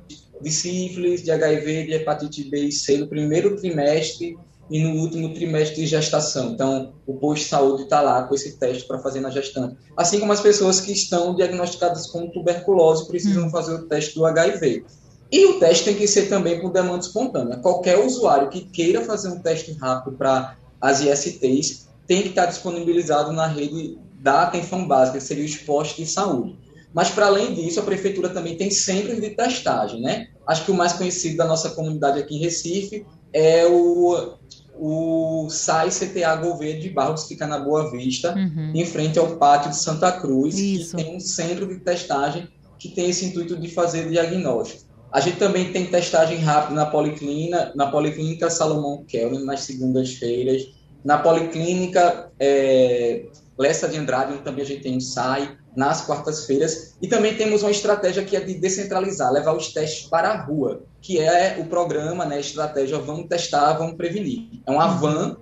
de 0.41 0.51
sífilis, 0.51 1.21
de 1.21 1.29
HIV, 1.29 1.85
de 1.85 1.93
hepatite 1.93 2.49
B 2.49 2.65
e 2.65 2.71
C 2.71 2.97
no 2.97 3.07
primeiro 3.07 3.55
trimestre 3.55 4.35
e 4.69 4.81
no 4.81 5.01
último 5.01 5.33
trimestre 5.33 5.81
de 5.81 5.87
gestação. 5.87 6.51
Então, 6.51 6.93
o 7.05 7.15
posto 7.15 7.43
de 7.43 7.49
saúde 7.49 7.83
está 7.83 8.01
lá 8.01 8.23
com 8.23 8.33
esse 8.33 8.57
teste 8.57 8.87
para 8.87 8.99
fazer 8.99 9.19
na 9.19 9.29
gestante. 9.29 9.77
Assim 9.95 10.19
como 10.19 10.31
as 10.31 10.39
pessoas 10.39 10.79
que 10.79 10.91
estão 10.91 11.35
diagnosticadas 11.35 12.07
com 12.07 12.29
tuberculose 12.29 13.07
precisam 13.07 13.47
hum. 13.47 13.49
fazer 13.49 13.73
o 13.73 13.87
teste 13.87 14.15
do 14.15 14.25
HIV. 14.25 14.85
E 15.31 15.45
o 15.45 15.59
teste 15.59 15.85
tem 15.85 15.95
que 15.95 16.07
ser 16.07 16.29
também 16.29 16.61
com 16.61 16.69
demanda 16.69 16.99
espontânea. 16.99 17.57
Qualquer 17.57 17.97
usuário 17.97 18.49
que 18.49 18.61
queira 18.61 19.01
fazer 19.01 19.29
um 19.29 19.39
teste 19.39 19.71
rápido 19.73 20.15
para 20.15 20.57
as 20.79 21.01
ISTs 21.01 21.87
tem 22.05 22.21
que 22.21 22.29
estar 22.29 22.45
disponibilizado 22.45 23.31
na 23.31 23.47
rede 23.47 23.97
da 24.19 24.43
atenção 24.43 24.87
básica, 24.87 25.17
que 25.17 25.23
seria 25.23 25.43
os 25.43 25.55
postos 25.55 25.97
de 25.97 26.11
saúde. 26.11 26.57
Mas, 26.93 27.09
para 27.09 27.25
além 27.25 27.53
disso, 27.53 27.79
a 27.79 27.83
prefeitura 27.83 28.29
também 28.29 28.55
tem 28.55 28.69
centros 28.69 29.19
de 29.19 29.31
testagem, 29.31 30.01
né? 30.01 30.27
Acho 30.45 30.65
que 30.65 30.71
o 30.71 30.75
mais 30.75 30.93
conhecido 30.93 31.37
da 31.37 31.45
nossa 31.45 31.71
comunidade 31.71 32.19
aqui 32.19 32.35
em 32.35 32.39
Recife 32.39 33.05
é 33.33 33.65
o, 33.65 34.35
o 34.75 35.47
SAI 35.49 35.89
CTA 35.89 36.35
Gouveia 36.35 36.79
de 36.79 36.89
Barros, 36.89 37.23
que 37.23 37.29
fica 37.29 37.45
na 37.45 37.59
Boa 37.59 37.91
Vista, 37.91 38.33
uhum. 38.33 38.71
em 38.73 38.85
frente 38.85 39.19
ao 39.19 39.37
Pátio 39.37 39.71
de 39.71 39.77
Santa 39.77 40.11
Cruz, 40.11 40.57
Isso. 40.57 40.95
que 40.95 41.03
tem 41.03 41.15
um 41.15 41.19
centro 41.19 41.67
de 41.67 41.79
testagem 41.79 42.47
que 42.79 42.89
tem 42.89 43.09
esse 43.09 43.25
intuito 43.25 43.55
de 43.55 43.69
fazer 43.69 44.09
diagnóstico. 44.09 44.83
A 45.11 45.19
gente 45.19 45.37
também 45.37 45.71
tem 45.71 45.85
testagem 45.85 46.37
rápida 46.39 46.73
na 46.73 46.85
Policlínica, 46.87 47.71
na 47.75 47.87
Policlínica 47.91 48.49
Salomão 48.49 49.05
Kelvin, 49.07 49.45
nas 49.45 49.61
segundas-feiras. 49.61 50.63
Na 51.05 51.19
Policlínica 51.19 52.31
é, 52.39 53.25
Lessa 53.57 53.87
de 53.87 53.97
Andrade, 53.97 54.33
onde 54.33 54.41
também 54.41 54.63
a 54.63 54.67
gente 54.67 54.81
tem 54.81 54.97
um 54.97 54.99
SAI, 54.99 55.55
nas 55.75 56.01
quartas-feiras. 56.01 56.95
E 57.01 57.07
também 57.07 57.35
temos 57.35 57.61
uma 57.61 57.71
estratégia 57.71 58.23
que 58.23 58.35
é 58.35 58.39
de 58.39 58.55
descentralizar, 58.55 59.31
levar 59.31 59.55
os 59.55 59.71
testes 59.71 60.07
para 60.07 60.29
a 60.29 60.41
rua, 60.41 60.83
que 61.03 61.19
é 61.19 61.57
o 61.59 61.65
programa, 61.65 62.25
né, 62.25 62.39
estratégia 62.39 62.97
Vamos 62.97 63.27
Testar, 63.27 63.73
Vamos 63.73 63.95
Prevenir. 63.95 64.47
É 64.65 64.71
uma 64.71 64.87
van 64.87 65.35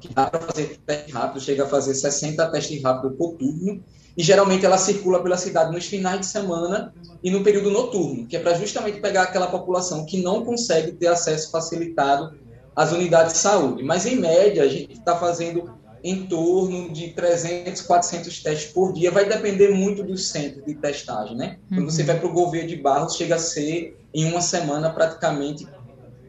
que 0.00 0.08
dá 0.12 0.26
para 0.26 0.40
fazer 0.40 0.80
teste 0.84 1.12
rápido, 1.12 1.40
chega 1.40 1.64
a 1.64 1.68
fazer 1.68 1.94
60 1.94 2.50
testes 2.50 2.82
rápidos 2.82 3.16
por 3.16 3.34
turno, 3.34 3.84
e 4.16 4.22
geralmente 4.22 4.64
ela 4.64 4.78
circula 4.78 5.22
pela 5.22 5.36
cidade 5.36 5.70
nos 5.70 5.86
finais 5.86 6.20
de 6.20 6.26
semana 6.26 6.94
e 7.22 7.30
no 7.30 7.44
período 7.44 7.70
noturno, 7.70 8.26
que 8.26 8.36
é 8.36 8.40
para 8.40 8.54
justamente 8.54 9.00
pegar 9.00 9.24
aquela 9.24 9.46
população 9.46 10.06
que 10.06 10.22
não 10.22 10.44
consegue 10.44 10.92
ter 10.92 11.08
acesso 11.08 11.50
facilitado 11.50 12.34
às 12.74 12.90
unidades 12.90 13.34
de 13.34 13.38
saúde. 13.38 13.82
Mas, 13.84 14.06
em 14.06 14.16
média, 14.16 14.62
a 14.62 14.68
gente 14.68 14.94
está 14.94 15.16
fazendo 15.16 15.72
em 16.02 16.26
torno 16.26 16.90
de 16.90 17.08
300, 17.08 17.82
400 17.82 18.42
testes 18.42 18.72
por 18.72 18.92
dia. 18.92 19.10
Vai 19.10 19.28
depender 19.28 19.68
muito 19.70 20.02
do 20.02 20.16
centro 20.16 20.62
de 20.64 20.74
testagem, 20.74 21.36
né? 21.36 21.58
Uhum. 21.70 21.78
Quando 21.78 21.90
você 21.90 22.02
vai 22.02 22.18
para 22.18 22.28
o 22.28 22.32
governo 22.32 22.68
de 22.68 22.76
Barros, 22.76 23.16
chega 23.16 23.36
a 23.36 23.38
ser, 23.38 23.96
em 24.12 24.24
uma 24.24 24.40
semana, 24.40 24.90
praticamente 24.90 25.66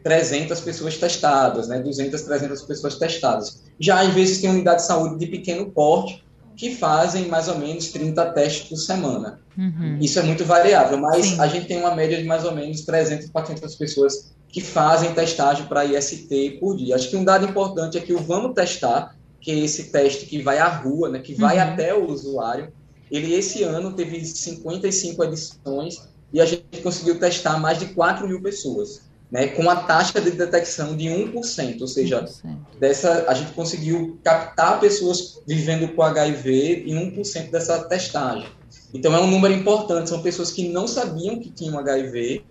300 0.02 0.60
pessoas 0.60 0.96
testadas, 0.96 1.66
né? 1.66 1.80
200, 1.80 2.22
300 2.22 2.62
pessoas 2.62 2.98
testadas. 2.98 3.62
Já, 3.80 4.00
às 4.00 4.14
vezes, 4.14 4.40
tem 4.40 4.50
unidade 4.50 4.82
de 4.82 4.86
saúde 4.86 5.18
de 5.18 5.26
pequeno 5.26 5.70
porte, 5.70 6.24
que 6.56 6.74
fazem 6.76 7.26
mais 7.26 7.48
ou 7.48 7.58
menos 7.58 7.88
30 7.88 8.26
testes 8.32 8.68
por 8.68 8.76
semana. 8.76 9.40
Uhum. 9.58 9.98
Isso 10.00 10.18
é 10.18 10.22
muito 10.22 10.44
variável, 10.44 10.98
mas 10.98 11.26
Sim. 11.26 11.40
a 11.40 11.46
gente 11.46 11.66
tem 11.66 11.78
uma 11.78 11.94
média 11.94 12.16
de 12.16 12.24
mais 12.24 12.44
ou 12.44 12.54
menos 12.54 12.82
300, 12.82 13.30
400 13.30 13.74
pessoas 13.74 14.32
que 14.48 14.60
fazem 14.60 15.12
testagem 15.12 15.66
para 15.66 15.84
IST 15.84 16.58
por 16.60 16.76
dia. 16.76 16.94
Acho 16.94 17.10
que 17.10 17.16
um 17.16 17.24
dado 17.24 17.44
importante 17.44 17.98
é 17.98 18.00
que 18.00 18.12
o 18.12 18.20
Vamos 18.20 18.54
Testar, 18.54 19.16
que 19.44 19.50
é 19.50 19.58
esse 19.58 19.90
teste 19.90 20.24
que 20.24 20.40
vai 20.40 20.56
à 20.56 20.66
rua, 20.66 21.10
né, 21.10 21.18
que 21.18 21.34
vai 21.34 21.58
uhum. 21.58 21.62
até 21.62 21.94
o 21.94 22.10
usuário, 22.10 22.72
ele 23.10 23.34
esse 23.34 23.62
ano 23.62 23.92
teve 23.92 24.24
55 24.24 25.22
edições 25.22 26.08
e 26.32 26.40
a 26.40 26.46
gente 26.46 26.80
conseguiu 26.82 27.20
testar 27.20 27.58
mais 27.58 27.78
de 27.78 27.88
4 27.88 28.26
mil 28.26 28.40
pessoas 28.40 29.02
né, 29.30 29.48
com 29.48 29.68
a 29.68 29.76
taxa 29.76 30.18
de 30.18 30.30
detecção 30.30 30.96
de 30.96 31.08
1%, 31.08 31.80
ou 31.80 31.86
seja, 31.86 32.22
1%. 32.22 32.56
Dessa, 32.80 33.26
a 33.28 33.34
gente 33.34 33.52
conseguiu 33.52 34.18
captar 34.24 34.80
pessoas 34.80 35.42
vivendo 35.46 35.88
com 35.88 36.02
HIV 36.02 36.84
em 36.86 37.12
1% 37.14 37.50
dessa 37.50 37.84
testagem. 37.84 38.48
Então 38.94 39.14
é 39.14 39.20
um 39.20 39.26
número 39.26 39.52
importante, 39.52 40.08
são 40.08 40.22
pessoas 40.22 40.50
que 40.50 40.68
não 40.68 40.88
sabiam 40.88 41.38
que 41.38 41.50
tinham 41.50 41.78
HIV 41.78 42.42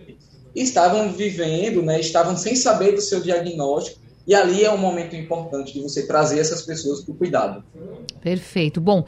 e 0.56 0.62
estavam 0.62 1.12
vivendo, 1.12 1.82
né, 1.82 2.00
estavam 2.00 2.38
sem 2.38 2.56
saber 2.56 2.92
do 2.92 3.02
seu 3.02 3.20
diagnóstico 3.20 4.03
e 4.25 4.34
ali 4.34 4.63
é 4.63 4.72
um 4.72 4.77
momento 4.77 5.15
importante 5.15 5.74
de 5.74 5.82
você 5.82 6.08
trazer 6.08 6.39
essas 6.39 6.62
pessoas 6.62 7.01
para 7.01 7.13
o 7.13 7.15
cuidado. 7.15 7.63
Perfeito. 8.22 8.80
Bom, 8.80 9.06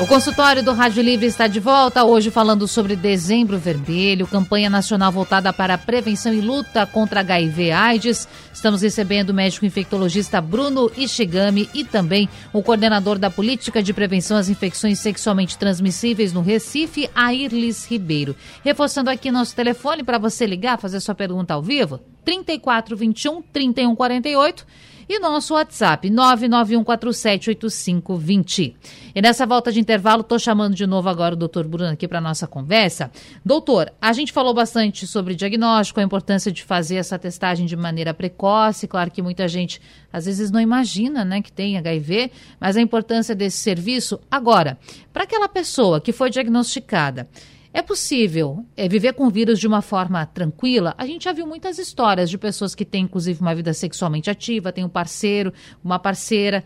o 0.00 0.06
consultório 0.08 0.60
do 0.60 0.72
Rádio 0.72 1.04
Livre 1.04 1.26
está 1.26 1.46
de 1.46 1.60
volta 1.60 2.02
hoje 2.02 2.28
falando 2.28 2.66
sobre 2.66 2.96
Dezembro 2.96 3.56
Vermelho, 3.58 4.26
campanha 4.26 4.68
nacional 4.68 5.12
voltada 5.12 5.52
para 5.52 5.74
a 5.74 5.78
prevenção 5.78 6.34
e 6.34 6.40
luta 6.40 6.84
contra 6.84 7.20
HIV/AIDS. 7.20 8.26
Estamos 8.52 8.82
recebendo 8.82 9.30
o 9.30 9.34
médico 9.34 9.64
infectologista 9.64 10.40
Bruno 10.40 10.90
Ishigami 10.96 11.70
e 11.72 11.84
também 11.84 12.28
o 12.52 12.60
coordenador 12.60 13.20
da 13.20 13.30
política 13.30 13.80
de 13.80 13.92
prevenção 13.92 14.36
às 14.36 14.48
infecções 14.48 14.98
sexualmente 14.98 15.56
transmissíveis 15.56 16.32
no 16.32 16.42
Recife, 16.42 17.08
Airlis 17.14 17.86
Ribeiro. 17.86 18.34
Reforçando 18.64 19.10
aqui 19.10 19.30
nosso 19.30 19.54
telefone 19.54 20.02
para 20.02 20.18
você 20.18 20.44
ligar, 20.44 20.76
fazer 20.76 20.98
sua 20.98 21.14
pergunta 21.14 21.54
ao 21.54 21.62
vivo, 21.62 22.00
3421 22.24 23.42
3148 23.52 24.66
e 25.08 25.18
nosso 25.18 25.54
WhatsApp 25.54 26.10
991478520. 26.10 28.74
E 29.14 29.22
nessa 29.22 29.46
volta 29.46 29.72
de 29.72 29.80
intervalo, 29.80 30.20
estou 30.22 30.38
chamando 30.38 30.74
de 30.74 30.86
novo 30.86 31.08
agora 31.08 31.34
o 31.34 31.36
doutor 31.36 31.66
Bruno 31.66 31.90
aqui 31.90 32.06
para 32.08 32.20
nossa 32.20 32.46
conversa. 32.46 33.10
Doutor, 33.44 33.92
a 34.00 34.12
gente 34.12 34.32
falou 34.32 34.52
bastante 34.52 35.06
sobre 35.06 35.34
diagnóstico, 35.34 36.00
a 36.00 36.02
importância 36.02 36.50
de 36.50 36.64
fazer 36.64 36.96
essa 36.96 37.18
testagem 37.18 37.66
de 37.66 37.76
maneira 37.76 38.14
precoce. 38.14 38.88
Claro 38.88 39.10
que 39.10 39.22
muita 39.22 39.46
gente 39.48 39.80
às 40.12 40.26
vezes 40.26 40.50
não 40.50 40.60
imagina 40.60 41.24
né, 41.24 41.42
que 41.42 41.52
tem 41.52 41.76
HIV, 41.76 42.30
mas 42.60 42.76
a 42.76 42.80
importância 42.80 43.34
desse 43.34 43.58
serviço. 43.58 44.20
Agora, 44.30 44.78
para 45.12 45.24
aquela 45.24 45.48
pessoa 45.48 46.00
que 46.00 46.12
foi 46.12 46.30
diagnosticada, 46.30 47.28
é 47.74 47.82
possível 47.82 48.64
é, 48.76 48.88
viver 48.88 49.14
com 49.14 49.26
o 49.26 49.30
vírus 49.30 49.58
de 49.58 49.66
uma 49.66 49.82
forma 49.82 50.24
tranquila? 50.24 50.94
A 50.96 51.04
gente 51.04 51.24
já 51.24 51.32
viu 51.32 51.44
muitas 51.44 51.76
histórias 51.76 52.30
de 52.30 52.38
pessoas 52.38 52.72
que 52.72 52.84
têm, 52.84 53.02
inclusive, 53.02 53.40
uma 53.40 53.52
vida 53.52 53.74
sexualmente 53.74 54.30
ativa, 54.30 54.70
tem 54.70 54.84
um 54.84 54.88
parceiro, 54.88 55.52
uma 55.82 55.98
parceira 55.98 56.62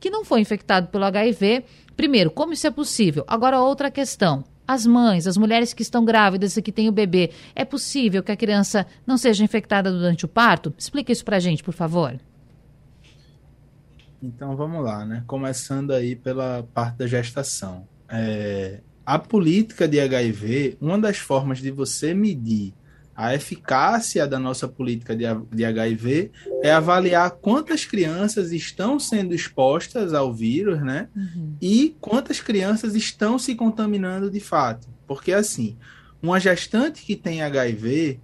que 0.00 0.08
não 0.08 0.24
foi 0.24 0.40
infectado 0.40 0.88
pelo 0.88 1.04
HIV. 1.04 1.62
Primeiro, 1.94 2.30
como 2.30 2.54
isso 2.54 2.66
é 2.66 2.70
possível? 2.70 3.22
Agora, 3.28 3.60
outra 3.60 3.90
questão. 3.90 4.42
As 4.66 4.86
mães, 4.86 5.26
as 5.26 5.36
mulheres 5.36 5.74
que 5.74 5.82
estão 5.82 6.06
grávidas 6.06 6.56
e 6.56 6.62
que 6.62 6.72
têm 6.72 6.88
o 6.88 6.92
bebê, 6.92 7.32
é 7.54 7.64
possível 7.64 8.22
que 8.22 8.32
a 8.32 8.36
criança 8.36 8.86
não 9.06 9.18
seja 9.18 9.44
infectada 9.44 9.92
durante 9.92 10.24
o 10.24 10.28
parto? 10.28 10.72
Explica 10.78 11.12
isso 11.12 11.24
pra 11.24 11.38
gente, 11.38 11.62
por 11.62 11.74
favor. 11.74 12.18
Então 14.22 14.56
vamos 14.56 14.82
lá, 14.82 15.04
né? 15.04 15.22
Começando 15.26 15.90
aí 15.90 16.16
pela 16.16 16.66
parte 16.72 16.96
da 16.96 17.06
gestação. 17.06 17.86
É, 18.08 18.80
a 19.04 19.18
política 19.18 19.88
de 19.88 19.98
HIV, 20.00 20.76
uma 20.80 20.98
das 20.98 21.18
formas 21.18 21.58
de 21.58 21.70
você 21.70 22.14
medir 22.14 22.74
a 23.20 23.34
eficácia 23.34 24.26
da 24.26 24.38
nossa 24.38 24.66
política 24.66 25.14
de, 25.14 25.24
de 25.52 25.62
HIV 25.62 26.30
é 26.62 26.72
avaliar 26.72 27.30
quantas 27.32 27.84
crianças 27.84 28.50
estão 28.50 28.98
sendo 28.98 29.34
expostas 29.34 30.14
ao 30.14 30.32
vírus, 30.32 30.80
né? 30.80 31.08
Uhum. 31.14 31.54
E 31.60 31.94
quantas 32.00 32.40
crianças 32.40 32.94
estão 32.94 33.38
se 33.38 33.54
contaminando 33.54 34.30
de 34.30 34.40
fato. 34.40 34.88
Porque, 35.06 35.34
assim, 35.34 35.76
uma 36.22 36.40
gestante 36.40 37.02
que 37.02 37.14
tem 37.14 37.42
HIV, 37.42 38.20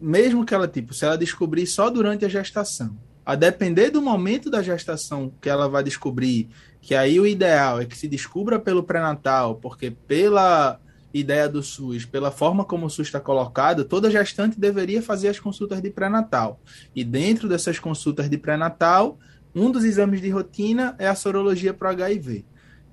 mesmo 0.00 0.44
que 0.44 0.54
ela, 0.54 0.66
tipo, 0.66 0.92
se 0.92 1.04
ela 1.04 1.16
descobrir 1.16 1.68
só 1.68 1.88
durante 1.88 2.24
a 2.24 2.28
gestação, 2.28 2.96
a 3.24 3.36
depender 3.36 3.90
do 3.90 4.02
momento 4.02 4.50
da 4.50 4.60
gestação 4.60 5.32
que 5.40 5.48
ela 5.48 5.68
vai 5.68 5.84
descobrir 5.84 6.48
que 6.80 6.94
aí 6.94 7.20
o 7.20 7.26
ideal 7.26 7.80
é 7.80 7.84
que 7.84 7.96
se 7.96 8.08
descubra 8.08 8.58
pelo 8.58 8.82
pré-natal, 8.82 9.56
porque 9.56 9.90
pela 9.90 10.80
ideia 11.12 11.48
do 11.48 11.62
SUS, 11.62 12.04
pela 12.04 12.30
forma 12.30 12.64
como 12.64 12.86
o 12.86 12.90
SUS 12.90 13.08
está 13.08 13.20
colocado, 13.20 13.84
toda 13.84 14.10
gestante 14.10 14.58
deveria 14.58 15.02
fazer 15.02 15.28
as 15.28 15.40
consultas 15.40 15.82
de 15.82 15.90
pré-natal. 15.90 16.60
E 16.94 17.04
dentro 17.04 17.48
dessas 17.48 17.78
consultas 17.78 18.30
de 18.30 18.38
pré-natal, 18.38 19.18
um 19.54 19.70
dos 19.70 19.84
exames 19.84 20.20
de 20.20 20.30
rotina 20.30 20.94
é 20.98 21.08
a 21.08 21.14
sorologia 21.14 21.74
para 21.74 21.90
HIV. 21.90 22.44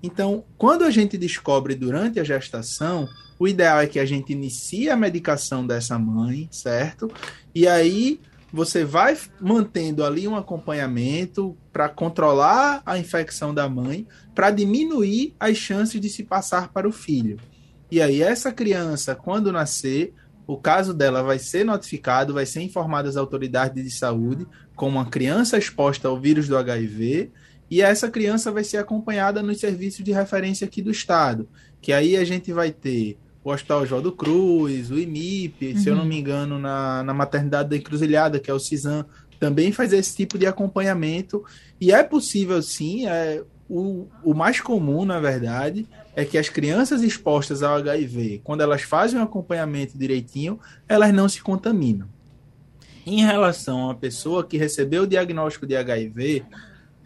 Então, 0.01 0.43
quando 0.57 0.83
a 0.83 0.91
gente 0.91 1.17
descobre 1.17 1.75
durante 1.75 2.19
a 2.19 2.23
gestação, 2.23 3.07
o 3.39 3.47
ideal 3.47 3.79
é 3.79 3.87
que 3.87 3.99
a 3.99 4.05
gente 4.05 4.33
inicie 4.33 4.89
a 4.89 4.95
medicação 4.95 5.65
dessa 5.65 5.97
mãe, 5.97 6.47
certo? 6.51 7.11
E 7.53 7.67
aí 7.67 8.19
você 8.51 8.85
vai 8.85 9.17
mantendo 9.39 10.03
ali 10.03 10.27
um 10.27 10.35
acompanhamento 10.35 11.57
para 11.71 11.89
controlar 11.89 12.81
a 12.85 12.97
infecção 12.97 13.53
da 13.53 13.67
mãe, 13.67 14.07
para 14.33 14.51
diminuir 14.51 15.35
as 15.39 15.57
chances 15.57 15.99
de 15.99 16.09
se 16.09 16.23
passar 16.23 16.69
para 16.69 16.87
o 16.87 16.91
filho. 16.91 17.37
E 17.91 18.01
aí, 18.01 18.21
essa 18.21 18.51
criança, 18.51 19.15
quando 19.15 19.51
nascer, 19.51 20.13
o 20.45 20.57
caso 20.57 20.93
dela 20.93 21.21
vai 21.21 21.39
ser 21.39 21.65
notificado, 21.65 22.33
vai 22.33 22.45
ser 22.45 22.61
informado 22.61 23.09
às 23.09 23.17
autoridades 23.17 23.83
de 23.83 23.91
saúde 23.91 24.47
como 24.75 24.97
uma 24.97 25.09
criança 25.09 25.57
exposta 25.57 26.07
ao 26.07 26.19
vírus 26.19 26.47
do 26.47 26.57
HIV, 26.57 27.31
e 27.69 27.81
essa 27.81 28.09
criança 28.09 28.51
vai 28.51 28.63
ser 28.63 28.77
acompanhada 28.77 29.43
nos 29.43 29.59
serviços 29.59 30.03
de 30.03 30.13
referência 30.13 30.65
aqui 30.65 30.81
do 30.81 30.91
Estado, 30.91 31.49
que 31.81 31.91
aí 31.91 32.15
a 32.15 32.23
gente 32.23 32.53
vai 32.53 32.71
ter 32.71 33.17
o 33.47 33.53
Hospital 33.53 33.81
Oswaldo 33.81 34.11
Cruz, 34.11 34.91
o 34.91 34.99
IMIP, 34.99 35.71
uhum. 35.71 35.77
se 35.77 35.89
eu 35.89 35.95
não 35.95 36.03
uhum. 36.03 36.09
me 36.09 36.19
engano, 36.19 36.59
na, 36.59 37.01
na 37.01 37.13
maternidade 37.13 37.69
da 37.69 37.77
Encruzilhada, 37.77 38.39
que 38.39 38.51
é 38.51 38.53
o 38.53 38.59
CISAM, 38.59 39.05
também 39.39 39.71
faz 39.71 39.93
esse 39.93 40.15
tipo 40.17 40.37
de 40.37 40.45
acompanhamento. 40.45 41.45
E 41.79 41.93
é 41.93 42.03
possível, 42.03 42.61
sim, 42.61 43.07
é, 43.07 43.41
o, 43.69 44.05
o 44.21 44.33
mais 44.33 44.59
comum, 44.59 45.05
na 45.05 45.21
verdade, 45.21 45.87
é 46.13 46.25
que 46.25 46.37
as 46.37 46.49
crianças 46.49 47.01
expostas 47.01 47.63
ao 47.63 47.75
HIV, 47.75 48.41
quando 48.43 48.61
elas 48.61 48.81
fazem 48.81 49.17
um 49.17 49.23
acompanhamento 49.23 49.97
direitinho, 49.97 50.59
elas 50.87 51.13
não 51.13 51.29
se 51.29 51.41
contaminam. 51.41 52.09
Em 53.05 53.25
relação 53.25 53.79
a 53.79 53.85
uma 53.85 53.95
pessoa 53.95 54.43
que 54.43 54.57
recebeu 54.57 55.03
o 55.03 55.07
diagnóstico 55.07 55.65
de 55.65 55.77
HIV, 55.77 56.43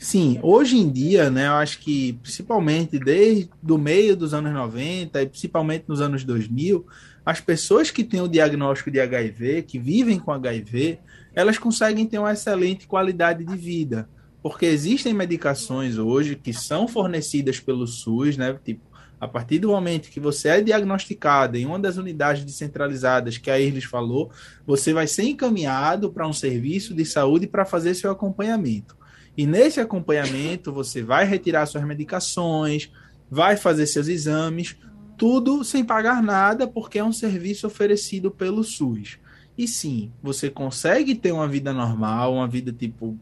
sim, 0.01 0.39
hoje 0.41 0.77
em 0.77 0.91
dia, 0.91 1.29
né, 1.29 1.48
eu 1.48 1.53
acho 1.53 1.79
que 1.79 2.13
principalmente 2.13 3.00
desde 3.00 3.50
o 3.70 3.77
meio 3.77 4.15
dos 4.15 4.34
anos 4.34 4.53
90 4.53 5.22
e 5.22 5.27
principalmente 5.27 5.86
nos 5.88 6.01
anos 6.01 6.24
2000, 6.24 6.86
as 7.25 7.39
pessoas 7.39 7.91
que 7.91 8.03
têm 8.03 8.22
o 8.22 8.27
diagnóstico 8.27 8.89
de 8.89 9.00
HIV, 9.00 9.63
que 9.63 9.77
vivem 9.77 10.20
com 10.20 10.31
HIV, 10.31 11.00
elas 11.34 11.58
conseguem 11.58 12.05
ter 12.05 12.17
uma 12.17 12.34
excelente 12.34 12.88
qualidade 12.88 13.46
de 13.46 13.55
vida 13.55 14.10
porque 14.41 14.65
existem 14.65 15.13
medicações 15.13 15.98
hoje 15.98 16.36
que 16.36 16.51
são 16.51 16.88
fornecidas 16.88 17.60
pelo 17.60 17.86
SUS, 17.86 18.38
né? 18.38 18.58
Tipo, 18.63 18.81
a 19.20 19.27
partir 19.27 19.60
do 19.60 19.70
momento 19.70 20.10
que 20.10 20.20
você 20.20 20.50
é 20.50 20.62
diagnosticado 20.62 21.55
em 21.58 21.65
uma 21.65 21.77
das 21.77 21.98
unidades 21.98 22.43
descentralizadas 22.43 23.38
que 23.38 23.51
a 23.51 23.60
Irles 23.60 23.84
falou, 23.84 24.31
você 24.65 24.93
vai 24.93 25.05
ser 25.05 25.24
encaminhado 25.24 26.12
para 26.12 26.27
um 26.27 26.34
serviço 26.34 26.96
de 26.96 27.05
saúde 27.05 27.46
para 27.46 27.65
fazer 27.65 27.93
seu 27.93 28.10
acompanhamento. 28.10 28.98
E 29.41 29.45
nesse 29.48 29.79
acompanhamento, 29.79 30.71
você 30.71 31.01
vai 31.01 31.25
retirar 31.25 31.65
suas 31.65 31.83
medicações, 31.83 32.91
vai 33.27 33.57
fazer 33.57 33.88
seus 33.88 34.07
exames, 34.07 34.77
tudo 35.17 35.63
sem 35.63 35.83
pagar 35.83 36.21
nada, 36.21 36.67
porque 36.67 37.00
é 37.00 37.03
um 37.03 37.12
serviço 37.12 37.65
oferecido 37.65 38.29
pelo 38.29 38.63
SUS. 38.63 39.17
E 39.57 39.67
sim, 39.67 40.12
você 40.21 40.48
consegue 40.48 41.15
ter 41.15 41.31
uma 41.31 41.48
vida 41.48 41.74
normal, 41.74 42.36
uma 42.36 42.48
vida 42.48 42.71
tipo 42.71 43.17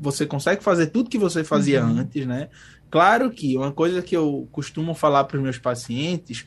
você 0.00 0.26
consegue 0.26 0.64
fazer 0.64 0.88
tudo 0.88 1.08
que 1.08 1.18
você 1.18 1.44
fazia 1.44 1.84
uhum. 1.84 1.98
antes, 1.98 2.26
né? 2.26 2.48
Claro 2.90 3.30
que 3.30 3.56
uma 3.56 3.70
coisa 3.70 4.02
que 4.02 4.16
eu 4.16 4.48
costumo 4.50 4.94
falar 4.94 5.22
para 5.24 5.36
os 5.36 5.42
meus 5.44 5.58
pacientes 5.58 6.44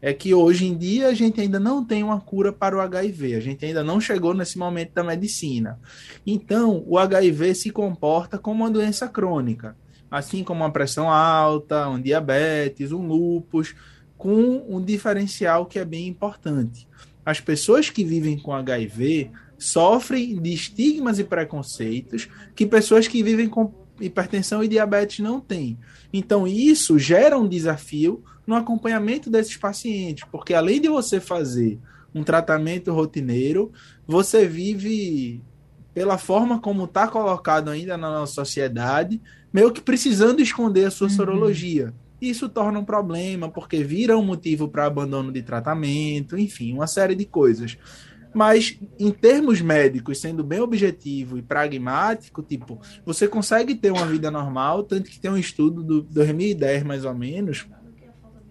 é 0.00 0.12
que 0.12 0.32
hoje 0.32 0.66
em 0.66 0.76
dia 0.76 1.08
a 1.08 1.14
gente 1.14 1.40
ainda 1.40 1.58
não 1.58 1.84
tem 1.84 2.02
uma 2.02 2.20
cura 2.20 2.52
para 2.52 2.76
o 2.76 2.80
HIV, 2.80 3.34
a 3.34 3.40
gente 3.40 3.64
ainda 3.64 3.82
não 3.82 4.00
chegou 4.00 4.32
nesse 4.32 4.56
momento 4.56 4.92
da 4.92 5.02
medicina. 5.02 5.78
Então, 6.26 6.84
o 6.86 6.98
HIV 6.98 7.54
se 7.54 7.70
comporta 7.70 8.38
como 8.38 8.62
uma 8.62 8.70
doença 8.70 9.08
crônica, 9.08 9.76
assim 10.10 10.44
como 10.44 10.62
uma 10.62 10.72
pressão 10.72 11.10
alta, 11.10 11.88
um 11.88 12.00
diabetes, 12.00 12.92
um 12.92 13.06
lúpus, 13.06 13.74
com 14.16 14.64
um 14.68 14.84
diferencial 14.84 15.66
que 15.66 15.78
é 15.78 15.84
bem 15.84 16.06
importante. 16.08 16.88
As 17.24 17.40
pessoas 17.40 17.90
que 17.90 18.04
vivem 18.04 18.38
com 18.38 18.52
HIV 18.52 19.30
sofrem 19.58 20.40
de 20.40 20.54
estigmas 20.54 21.18
e 21.18 21.24
preconceitos 21.24 22.28
que 22.54 22.64
pessoas 22.64 23.08
que 23.08 23.22
vivem 23.22 23.48
com 23.48 23.72
hipertensão 24.00 24.62
e 24.62 24.68
diabetes 24.68 25.20
não 25.20 25.40
têm. 25.40 25.78
Então, 26.12 26.46
isso 26.46 26.98
gera 26.98 27.38
um 27.38 27.48
desafio 27.48 28.22
no 28.46 28.54
acompanhamento 28.54 29.28
desses 29.28 29.56
pacientes, 29.56 30.24
porque 30.30 30.54
além 30.54 30.80
de 30.80 30.88
você 30.88 31.20
fazer 31.20 31.78
um 32.14 32.24
tratamento 32.24 32.92
rotineiro, 32.92 33.70
você 34.06 34.46
vive, 34.46 35.42
pela 35.92 36.16
forma 36.16 36.58
como 36.58 36.84
está 36.84 37.06
colocado 37.06 37.68
ainda 37.68 37.96
na 37.96 38.10
nossa 38.10 38.32
sociedade, 38.32 39.20
meio 39.52 39.72
que 39.72 39.80
precisando 39.80 40.40
esconder 40.40 40.86
a 40.86 40.90
sua 40.90 41.08
uhum. 41.08 41.14
sorologia. 41.14 41.94
Isso 42.20 42.48
torna 42.48 42.78
um 42.78 42.84
problema, 42.84 43.48
porque 43.48 43.84
vira 43.84 44.16
um 44.16 44.24
motivo 44.24 44.68
para 44.68 44.86
abandono 44.86 45.30
de 45.30 45.42
tratamento, 45.42 46.36
enfim, 46.36 46.72
uma 46.72 46.86
série 46.86 47.14
de 47.14 47.24
coisas. 47.24 47.78
Mas, 48.34 48.78
em 48.98 49.10
termos 49.10 49.60
médicos, 49.60 50.20
sendo 50.20 50.44
bem 50.44 50.60
objetivo 50.60 51.38
e 51.38 51.42
pragmático, 51.42 52.42
tipo, 52.42 52.80
você 53.04 53.26
consegue 53.26 53.74
ter 53.74 53.90
uma 53.90 54.06
vida 54.06 54.30
normal, 54.30 54.82
tanto 54.82 55.10
que 55.10 55.18
tem 55.18 55.30
um 55.30 55.38
estudo 55.38 55.82
do 55.82 56.02
2010, 56.02 56.82
mais 56.82 57.04
ou 57.04 57.14
menos, 57.14 57.66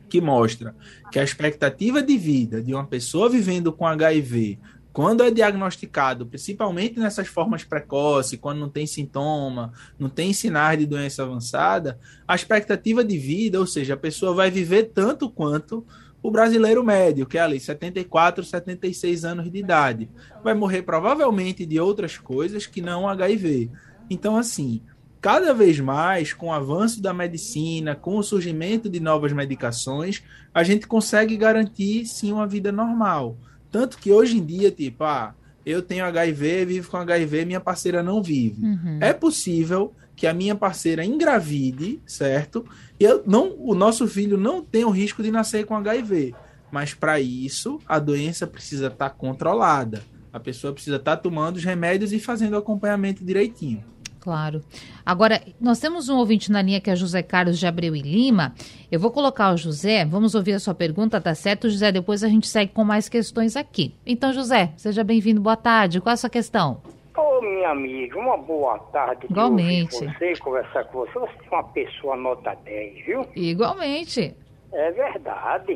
que 0.09 0.21
mostra 0.21 0.75
que 1.11 1.19
a 1.19 1.23
expectativa 1.23 2.01
de 2.01 2.17
vida 2.17 2.61
de 2.61 2.73
uma 2.73 2.85
pessoa 2.85 3.29
vivendo 3.29 3.71
com 3.71 3.85
HIV, 3.85 4.59
quando 4.97 5.21
é 5.21 5.29
diagnosticado, 5.29 6.25
principalmente 6.25 6.97
nessas 6.99 7.27
formas 7.27 7.63
precoces, 7.63 8.39
quando 8.39 8.57
não 8.57 8.69
tem 8.69 8.87
sintoma, 8.87 9.71
não 9.99 10.09
tem 10.09 10.33
sinais 10.33 10.79
de 10.79 10.87
doença 10.87 11.21
avançada, 11.21 11.99
a 12.27 12.33
expectativa 12.33 13.03
de 13.03 13.15
vida, 13.15 13.59
ou 13.59 13.67
seja, 13.67 13.93
a 13.93 13.97
pessoa 13.97 14.33
vai 14.33 14.49
viver 14.49 14.85
tanto 14.85 15.29
quanto 15.29 15.85
o 16.21 16.31
brasileiro 16.31 16.83
médio, 16.83 17.25
que 17.25 17.37
é 17.37 17.41
ali 17.41 17.59
74, 17.59 18.43
76 18.43 19.23
anos 19.23 19.51
de 19.51 19.59
idade. 19.59 20.09
Vai 20.43 20.53
morrer 20.53 20.81
provavelmente 20.81 21.65
de 21.65 21.79
outras 21.79 22.17
coisas 22.17 22.65
que 22.65 22.81
não 22.81 23.07
HIV. 23.07 23.69
Então, 24.09 24.37
assim, 24.37 24.81
cada 25.21 25.53
vez 25.53 25.79
mais, 25.79 26.33
com 26.33 26.47
o 26.47 26.53
avanço 26.53 27.01
da 27.01 27.13
medicina, 27.13 27.95
com 27.95 28.17
o 28.17 28.23
surgimento 28.23 28.89
de 28.89 28.99
novas 28.99 29.31
medicações, 29.31 30.23
a 30.53 30.63
gente 30.63 30.87
consegue 30.87 31.37
garantir 31.37 32.05
sim 32.05 32.31
uma 32.31 32.47
vida 32.47 32.71
normal. 32.71 33.37
Tanto 33.71 33.97
que 33.97 34.11
hoje 34.11 34.37
em 34.37 34.45
dia, 34.45 34.71
tipo, 34.71 35.03
ah, 35.03 35.35
eu 35.67 35.81
tenho 35.81 36.05
HIV, 36.05 36.65
vivo 36.65 36.89
com 36.89 36.95
HIV, 36.95 37.43
minha 37.43 37.59
parceira 37.59 38.01
não 38.01 38.23
vive. 38.23 38.65
Uhum. 38.65 38.99
É 39.01 39.11
possível 39.11 39.93
que 40.15 40.25
a 40.25 40.33
minha 40.33 40.55
parceira 40.55 41.03
engravide, 41.03 41.99
certo? 42.07 42.65
E 42.97 43.03
eu, 43.03 43.21
não, 43.27 43.53
o 43.59 43.75
nosso 43.75 44.07
filho 44.07 44.37
não 44.37 44.63
tem 44.63 44.85
o 44.85 44.89
risco 44.89 45.21
de 45.21 45.29
nascer 45.29 45.65
com 45.65 45.75
HIV. 45.75 46.33
Mas 46.71 46.93
para 46.93 47.19
isso, 47.19 47.79
a 47.85 47.99
doença 47.99 48.47
precisa 48.47 48.87
estar 48.87 49.09
tá 49.09 49.15
controlada. 49.15 50.01
A 50.31 50.39
pessoa 50.39 50.71
precisa 50.71 50.95
estar 50.95 51.17
tá 51.17 51.21
tomando 51.21 51.57
os 51.57 51.63
remédios 51.63 52.13
e 52.13 52.19
fazendo 52.19 52.53
o 52.53 52.57
acompanhamento 52.57 53.25
direitinho. 53.25 53.83
Claro. 54.27 54.61
Agora, 55.05 55.41
nós 55.57 55.79
temos 55.79 56.09
um 56.09 56.17
ouvinte 56.17 56.51
na 56.51 56.61
linha 56.61 56.81
que 56.81 56.89
é 56.89 56.95
José 56.97 57.23
Carlos 57.23 57.57
de 57.57 57.65
Abreu 57.65 57.95
e 57.95 58.01
Lima. 58.01 58.53
Eu 58.91 58.99
vou 58.99 59.09
colocar 59.09 59.53
o 59.53 59.55
José, 59.55 60.03
vamos 60.03 60.35
ouvir 60.35 60.51
a 60.51 60.59
sua 60.59 60.75
pergunta, 60.75 61.21
tá 61.21 61.33
certo, 61.33 61.69
José? 61.69 61.93
Depois 61.93 62.25
a 62.25 62.27
gente 62.27 62.45
segue 62.45 62.73
com 62.73 62.83
mais 62.83 63.07
questões 63.07 63.55
aqui. 63.55 63.95
Então, 64.05 64.33
José, 64.33 64.73
seja 64.75 65.01
bem-vindo, 65.01 65.39
boa 65.39 65.55
tarde. 65.55 66.01
Qual 66.01 66.11
é 66.11 66.15
a 66.15 66.17
sua 66.17 66.29
questão? 66.29 66.81
Ô, 67.15 67.41
minha 67.41 67.69
amiga, 67.69 68.19
uma 68.19 68.35
boa 68.35 68.77
tarde. 68.91 69.27
Igualmente. 69.29 69.95
Você, 69.95 70.35
conversar 70.41 70.83
com 70.87 70.99
você. 71.05 71.13
Você 71.13 71.37
é 71.49 71.55
uma 71.55 71.63
pessoa 71.63 72.17
nota 72.17 72.53
10, 72.65 73.05
viu? 73.05 73.25
Igualmente. 73.33 74.35
É 74.73 74.91
verdade. 74.91 75.73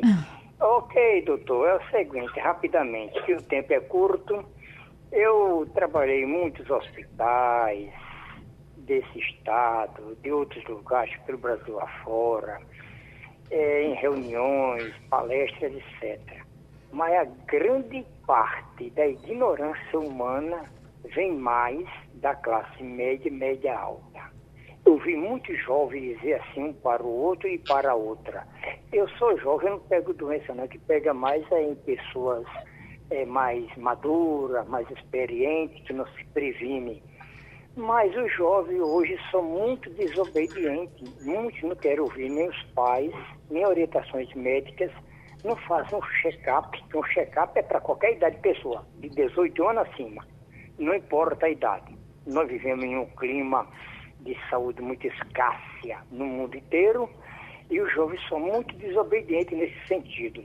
ok, 0.60 1.22
doutor, 1.22 1.68
é 1.68 1.76
o 1.76 1.90
seguinte, 1.90 2.38
rapidamente, 2.38 3.18
que 3.22 3.32
o 3.32 3.40
tempo 3.40 3.72
é 3.72 3.80
curto. 3.80 4.44
Eu 5.10 5.66
trabalhei 5.74 6.24
em 6.24 6.26
muitos 6.26 6.68
hospitais 6.68 7.90
desse 8.82 9.18
estado, 9.18 10.16
de 10.22 10.30
outros 10.30 10.64
lugares 10.64 11.14
pelo 11.26 11.38
Brasil 11.38 11.78
afora, 11.80 12.60
é, 13.50 13.84
em 13.84 13.94
reuniões, 13.94 14.94
palestras, 15.08 15.72
etc. 15.74 16.42
Mas 16.92 17.12
a 17.14 17.24
grande 17.46 18.04
parte 18.26 18.90
da 18.90 19.06
ignorância 19.06 19.98
humana 19.98 20.64
vem 21.14 21.32
mais 21.32 21.86
da 22.14 22.34
classe 22.34 22.82
média 22.82 23.28
e 23.28 23.32
média 23.32 23.78
alta. 23.78 24.32
Eu 24.84 24.98
vi 24.98 25.14
muitos 25.16 25.56
jovens 25.62 26.18
dizer 26.18 26.34
assim 26.34 26.64
um 26.64 26.72
para 26.72 27.02
o 27.02 27.08
outro 27.08 27.48
e 27.48 27.58
para 27.58 27.92
a 27.92 27.94
outra. 27.94 28.46
Eu 28.92 29.08
sou 29.10 29.38
jovem, 29.38 29.70
não 29.70 29.78
pego 29.78 30.12
doença 30.12 30.52
não, 30.54 30.66
que 30.66 30.78
pega 30.78 31.14
mais 31.14 31.50
é 31.52 31.62
em 31.62 31.74
pessoas 31.76 32.44
é, 33.10 33.24
mais 33.24 33.64
maduras, 33.76 34.66
mais 34.68 34.90
experientes, 34.90 35.86
que 35.86 35.92
não 35.92 36.06
se 36.08 36.24
previne. 36.26 37.02
Mas 37.76 38.14
os 38.16 38.32
jovens 38.34 38.80
hoje 38.80 39.18
são 39.30 39.42
muito 39.42 39.88
desobedientes, 39.90 41.24
muitos 41.24 41.62
não 41.62 41.74
querem 41.76 42.00
ouvir 42.00 42.28
nem 42.28 42.48
os 42.48 42.62
pais, 42.74 43.12
nem 43.50 43.64
orientações 43.66 44.32
médicas, 44.34 44.90
não 45.42 45.56
fazem 45.56 45.98
um 45.98 46.02
check-up, 46.20 46.82
que 46.88 46.96
um 46.96 47.02
check-up 47.04 47.58
é 47.58 47.62
para 47.62 47.80
qualquer 47.80 48.12
idade 48.12 48.36
de 48.36 48.42
pessoa, 48.42 48.86
de 48.98 49.08
18 49.08 49.68
anos 49.68 49.88
acima 49.88 50.32
não 50.78 50.94
importa 50.94 51.46
a 51.46 51.50
idade. 51.50 51.96
Nós 52.26 52.48
vivemos 52.48 52.84
em 52.84 52.96
um 52.96 53.06
clima 53.06 53.66
de 54.20 54.36
saúde 54.48 54.80
muito 54.82 55.06
escassa 55.06 56.04
no 56.10 56.24
mundo 56.24 56.56
inteiro 56.56 57.08
e 57.70 57.80
os 57.80 57.92
jovens 57.92 58.20
são 58.28 58.38
muito 58.38 58.74
desobedientes 58.76 59.56
nesse 59.56 59.86
sentido. 59.86 60.44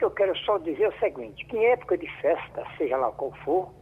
Eu 0.00 0.10
quero 0.10 0.36
só 0.38 0.58
dizer 0.58 0.88
o 0.88 0.98
seguinte, 0.98 1.44
que 1.46 1.56
em 1.56 1.66
época 1.66 1.96
de 1.96 2.08
festa, 2.20 2.64
seja 2.76 2.96
lá 2.96 3.12
qual 3.12 3.32
for, 3.44 3.72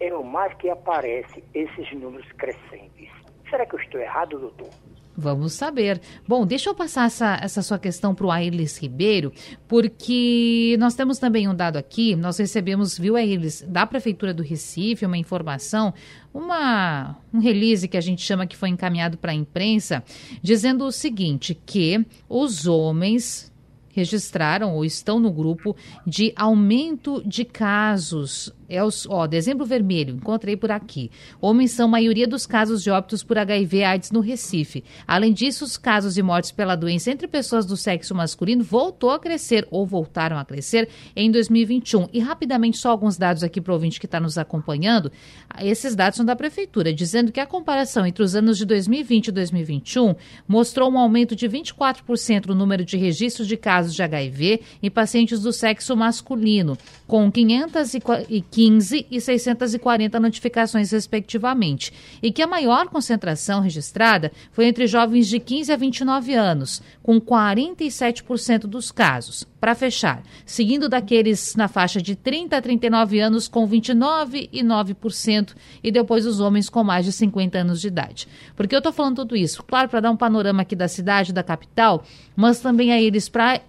é 0.00 0.14
o 0.14 0.24
mais 0.24 0.54
que 0.54 0.68
aparece 0.68 1.42
esses 1.54 1.92
números 1.92 2.26
crescentes. 2.32 3.08
Será 3.48 3.64
que 3.64 3.74
eu 3.74 3.80
estou 3.80 4.00
errado, 4.00 4.38
doutor? 4.38 4.70
Vamos 5.16 5.54
saber. 5.54 5.98
Bom, 6.28 6.44
deixa 6.44 6.68
eu 6.68 6.74
passar 6.74 7.06
essa, 7.06 7.38
essa 7.40 7.62
sua 7.62 7.78
questão 7.78 8.14
para 8.14 8.26
o 8.26 8.30
Aires 8.30 8.76
Ribeiro, 8.76 9.32
porque 9.66 10.76
nós 10.78 10.94
temos 10.94 11.18
também 11.18 11.48
um 11.48 11.54
dado 11.54 11.78
aqui, 11.78 12.14
nós 12.14 12.36
recebemos, 12.36 12.98
viu, 12.98 13.16
Aires, 13.16 13.62
da 13.66 13.86
Prefeitura 13.86 14.34
do 14.34 14.42
Recife, 14.42 15.06
uma 15.06 15.16
informação, 15.16 15.94
uma, 16.34 17.16
um 17.32 17.38
release 17.38 17.88
que 17.88 17.96
a 17.96 18.00
gente 18.00 18.20
chama 18.20 18.46
que 18.46 18.56
foi 18.56 18.68
encaminhado 18.68 19.16
para 19.16 19.32
a 19.32 19.34
imprensa, 19.34 20.04
dizendo 20.42 20.84
o 20.84 20.92
seguinte, 20.92 21.54
que 21.64 22.04
os 22.28 22.66
homens 22.66 23.50
registraram 23.96 24.74
ou 24.74 24.84
estão 24.84 25.18
no 25.18 25.32
grupo 25.32 25.74
de 26.06 26.30
aumento 26.36 27.22
de 27.26 27.46
casos 27.46 28.52
é 28.68 28.82
os, 28.82 29.06
ó, 29.08 29.26
dezembro 29.26 29.64
vermelho, 29.64 30.16
encontrei 30.16 30.56
por 30.56 30.70
aqui. 30.70 31.10
Homens 31.40 31.70
são 31.72 31.88
maioria 31.88 32.26
dos 32.26 32.46
casos 32.46 32.82
de 32.82 32.90
óbitos 32.90 33.22
por 33.22 33.38
HIV 33.38 33.84
AIDS 33.84 34.10
no 34.10 34.20
Recife. 34.20 34.84
Além 35.06 35.32
disso, 35.32 35.64
os 35.64 35.76
casos 35.76 36.14
de 36.14 36.22
mortes 36.22 36.50
pela 36.50 36.74
doença 36.74 37.10
entre 37.10 37.28
pessoas 37.28 37.64
do 37.64 37.76
sexo 37.76 38.14
masculino 38.14 38.64
voltou 38.64 39.10
a 39.10 39.18
crescer 39.18 39.66
ou 39.70 39.86
voltaram 39.86 40.38
a 40.38 40.44
crescer 40.44 40.88
em 41.14 41.30
2021. 41.30 42.08
E 42.12 42.18
rapidamente, 42.18 42.78
só 42.78 42.90
alguns 42.90 43.16
dados 43.16 43.42
aqui 43.42 43.60
para 43.60 43.72
o 43.72 43.74
ouvinte 43.74 44.00
que 44.00 44.06
está 44.06 44.18
nos 44.18 44.36
acompanhando. 44.36 45.12
Esses 45.60 45.94
dados 45.94 46.16
são 46.16 46.26
da 46.26 46.36
Prefeitura, 46.36 46.92
dizendo 46.92 47.30
que 47.30 47.40
a 47.40 47.46
comparação 47.46 48.04
entre 48.04 48.22
os 48.22 48.34
anos 48.34 48.58
de 48.58 48.64
2020 48.64 49.28
e 49.28 49.32
2021 49.32 50.14
mostrou 50.46 50.90
um 50.90 50.98
aumento 50.98 51.36
de 51.36 51.48
24% 51.48 52.46
no 52.46 52.54
número 52.54 52.84
de 52.84 52.96
registros 52.96 53.46
de 53.46 53.56
casos 53.56 53.85
de 53.94 54.02
HIV 54.02 54.60
em 54.82 54.90
pacientes 54.90 55.40
do 55.40 55.52
sexo 55.52 55.96
masculino, 55.96 56.76
com 57.06 57.30
515 57.30 58.66
15 58.76 59.06
e 59.10 59.20
640 59.20 60.18
notificações, 60.18 60.90
respectivamente, 60.90 61.92
e 62.22 62.32
que 62.32 62.42
a 62.42 62.46
maior 62.46 62.88
concentração 62.88 63.60
registrada 63.60 64.32
foi 64.52 64.66
entre 64.66 64.86
jovens 64.86 65.28
de 65.28 65.38
15 65.38 65.72
a 65.72 65.76
29 65.76 66.34
anos, 66.34 66.82
com 67.02 67.20
47% 67.20 68.60
dos 68.60 68.90
casos. 68.90 69.46
Para 69.60 69.74
fechar, 69.74 70.22
seguindo 70.44 70.88
daqueles 70.88 71.54
na 71.56 71.66
faixa 71.66 72.00
de 72.00 72.14
30 72.14 72.56
a 72.56 72.62
39 72.62 73.18
anos, 73.18 73.48
com 73.48 73.68
29,9%, 73.68 75.54
e 75.82 75.90
depois 75.90 76.26
os 76.26 76.40
homens 76.40 76.68
com 76.68 76.84
mais 76.84 77.04
de 77.04 77.12
50 77.12 77.58
anos 77.58 77.80
de 77.80 77.88
idade. 77.88 78.28
Por 78.54 78.66
que 78.66 78.74
eu 78.74 78.78
estou 78.78 78.92
falando 78.92 79.16
tudo 79.16 79.36
isso? 79.36 79.62
Claro, 79.62 79.88
para 79.88 80.00
dar 80.00 80.10
um 80.10 80.16
panorama 80.16 80.62
aqui 80.62 80.76
da 80.76 80.88
cidade, 80.88 81.32
da 81.32 81.42
capital, 81.42 82.04
mas 82.34 82.60
também 82.60 82.92
a 82.92 83.00
eles 83.00 83.28
para 83.28 83.60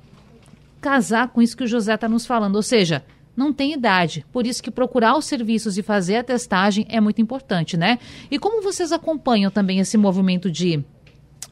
casar 0.82 1.30
com 1.30 1.42
isso 1.42 1.58
que 1.58 1.64
o 1.64 1.68
José 1.68 1.94
está 1.94 2.08
nos 2.08 2.26
falando, 2.26 2.56
ou 2.56 2.64
seja, 2.64 3.04
não 3.36 3.54
tem 3.54 3.74
idade. 3.74 4.26
Por 4.32 4.48
isso 4.48 4.64
que 4.64 4.72
procurar 4.72 5.16
os 5.16 5.26
serviços 5.26 5.78
e 5.78 5.84
fazer 5.84 6.18
a 6.18 6.24
testagem 6.24 6.86
é 6.90 7.00
muito 7.00 7.22
importante, 7.22 7.78
né? 7.78 8.00
E 8.32 8.40
como 8.40 8.64
vocês 8.64 8.92
acompanham 8.92 9.52
também 9.52 9.80
esse 9.80 9.96
movimento 9.96 10.50
de 10.50 10.84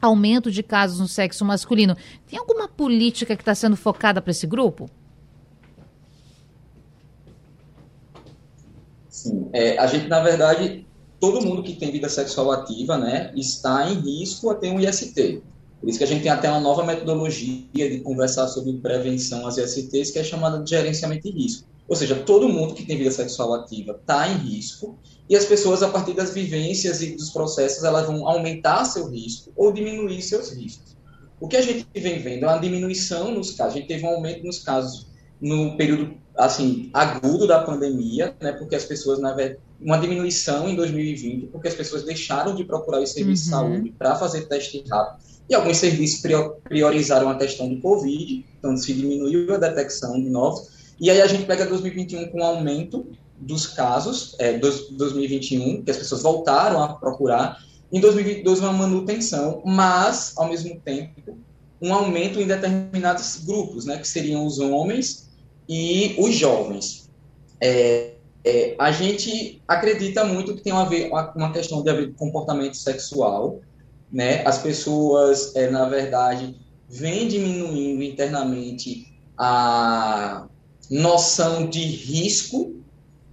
aumento 0.02 0.50
de 0.50 0.62
casos 0.62 0.98
no 0.98 1.06
sexo 1.06 1.44
masculino? 1.44 1.96
Tem 2.28 2.38
alguma 2.38 2.66
política 2.68 3.36
que 3.36 3.42
está 3.42 3.54
sendo 3.54 3.76
focada 3.76 4.20
para 4.20 4.32
esse 4.32 4.46
grupo? 4.46 4.90
Sim. 9.08 9.48
É, 9.52 9.78
a 9.78 9.86
gente, 9.86 10.08
na 10.08 10.20
verdade, 10.20 10.86
todo 11.20 11.40
mundo 11.40 11.62
que 11.62 11.74
tem 11.74 11.90
vida 11.90 12.08
sexual 12.08 12.50
ativa, 12.50 12.98
né, 12.98 13.32
está 13.34 13.88
em 13.90 13.94
risco 13.94 14.50
a 14.50 14.54
ter 14.54 14.70
um 14.70 14.80
IST. 14.80 15.42
Por 15.80 15.88
isso 15.88 15.98
que 15.98 16.04
a 16.04 16.06
gente 16.06 16.22
tem 16.22 16.30
até 16.30 16.50
uma 16.50 16.60
nova 16.60 16.84
metodologia 16.84 17.66
de 17.74 18.00
conversar 18.00 18.48
sobre 18.48 18.72
prevenção 18.74 19.46
às 19.46 19.58
ISTs, 19.58 20.10
que 20.10 20.18
é 20.18 20.24
chamada 20.24 20.62
de 20.62 20.70
gerenciamento 20.70 21.30
de 21.30 21.30
risco. 21.30 21.68
Ou 21.88 21.94
seja, 21.94 22.16
todo 22.16 22.48
mundo 22.48 22.74
que 22.74 22.84
tem 22.84 22.98
vida 22.98 23.10
sexual 23.10 23.54
ativa 23.54 23.92
está 23.92 24.28
em 24.28 24.38
risco 24.38 24.98
e 25.28 25.36
as 25.36 25.44
pessoas, 25.44 25.82
a 25.82 25.88
partir 25.88 26.14
das 26.14 26.32
vivências 26.32 27.00
e 27.00 27.14
dos 27.14 27.30
processos, 27.30 27.84
elas 27.84 28.06
vão 28.06 28.26
aumentar 28.26 28.84
seu 28.84 29.08
risco 29.08 29.52
ou 29.54 29.72
diminuir 29.72 30.20
seus 30.22 30.50
riscos. 30.52 30.96
O 31.38 31.46
que 31.46 31.56
a 31.56 31.62
gente 31.62 31.86
vem 31.94 32.18
vendo 32.18 32.44
é 32.44 32.48
uma 32.48 32.58
diminuição 32.58 33.32
nos 33.32 33.52
casos. 33.52 33.74
A 33.74 33.78
gente 33.78 33.88
teve 33.88 34.04
um 34.04 34.08
aumento 34.08 34.44
nos 34.44 34.58
casos 34.58 35.06
no 35.40 35.76
período 35.76 36.14
assim 36.36 36.90
agudo 36.92 37.46
da 37.46 37.62
pandemia, 37.62 38.34
né, 38.40 38.52
porque 38.52 38.74
as 38.74 38.84
pessoas 38.84 39.18
na 39.18 39.32
verdade 39.32 39.60
uma 39.80 39.98
diminuição 39.98 40.68
em 40.68 40.74
2020, 40.74 41.48
porque 41.48 41.68
as 41.68 41.74
pessoas 41.74 42.02
deixaram 42.02 42.54
de 42.54 42.64
procurar 42.64 43.00
os 43.00 43.12
serviços 43.12 43.46
uhum. 43.46 43.50
de 43.50 43.74
saúde 43.74 43.94
para 43.98 44.16
fazer 44.16 44.48
teste 44.48 44.82
rápido 44.88 45.35
e 45.48 45.54
alguns 45.54 45.76
serviços 45.76 46.22
priorizaram 46.64 47.28
a 47.28 47.36
questão 47.36 47.68
do 47.68 47.80
Covid, 47.80 48.44
então 48.58 48.76
se 48.76 48.92
diminuiu 48.92 49.54
a 49.54 49.58
detecção 49.58 50.20
de 50.20 50.28
novos 50.28 50.76
e 50.98 51.10
aí 51.10 51.20
a 51.20 51.26
gente 51.26 51.44
pega 51.44 51.66
2021 51.66 52.28
com 52.28 52.38
um 52.38 52.44
aumento 52.44 53.06
dos 53.38 53.66
casos, 53.66 54.34
é, 54.38 54.58
2021, 54.58 55.82
que 55.82 55.90
as 55.90 55.98
pessoas 55.98 56.22
voltaram 56.22 56.82
a 56.82 56.94
procurar, 56.94 57.58
em 57.92 58.00
2022 58.00 58.60
uma 58.60 58.72
manutenção, 58.72 59.62
mas, 59.64 60.32
ao 60.36 60.48
mesmo 60.48 60.80
tempo, 60.80 61.38
um 61.80 61.92
aumento 61.92 62.40
em 62.40 62.46
determinados 62.46 63.44
grupos, 63.44 63.84
né, 63.84 63.98
que 63.98 64.08
seriam 64.08 64.46
os 64.46 64.58
homens 64.58 65.28
e 65.68 66.16
os 66.18 66.34
jovens. 66.34 67.10
É, 67.60 68.14
é, 68.42 68.74
a 68.78 68.90
gente 68.90 69.62
acredita 69.68 70.24
muito 70.24 70.54
que 70.54 70.62
tem 70.62 70.72
a 70.72 70.84
ver 70.84 71.10
uma 71.10 71.52
questão 71.52 71.82
de 71.82 72.08
comportamento 72.12 72.76
sexual, 72.76 73.60
né? 74.12 74.42
As 74.46 74.58
pessoas, 74.58 75.54
é, 75.54 75.70
na 75.70 75.88
verdade, 75.88 76.56
vêm 76.88 77.28
diminuindo 77.28 78.02
internamente 78.02 79.06
a 79.36 80.46
noção 80.90 81.68
de 81.68 81.80
risco 81.80 82.74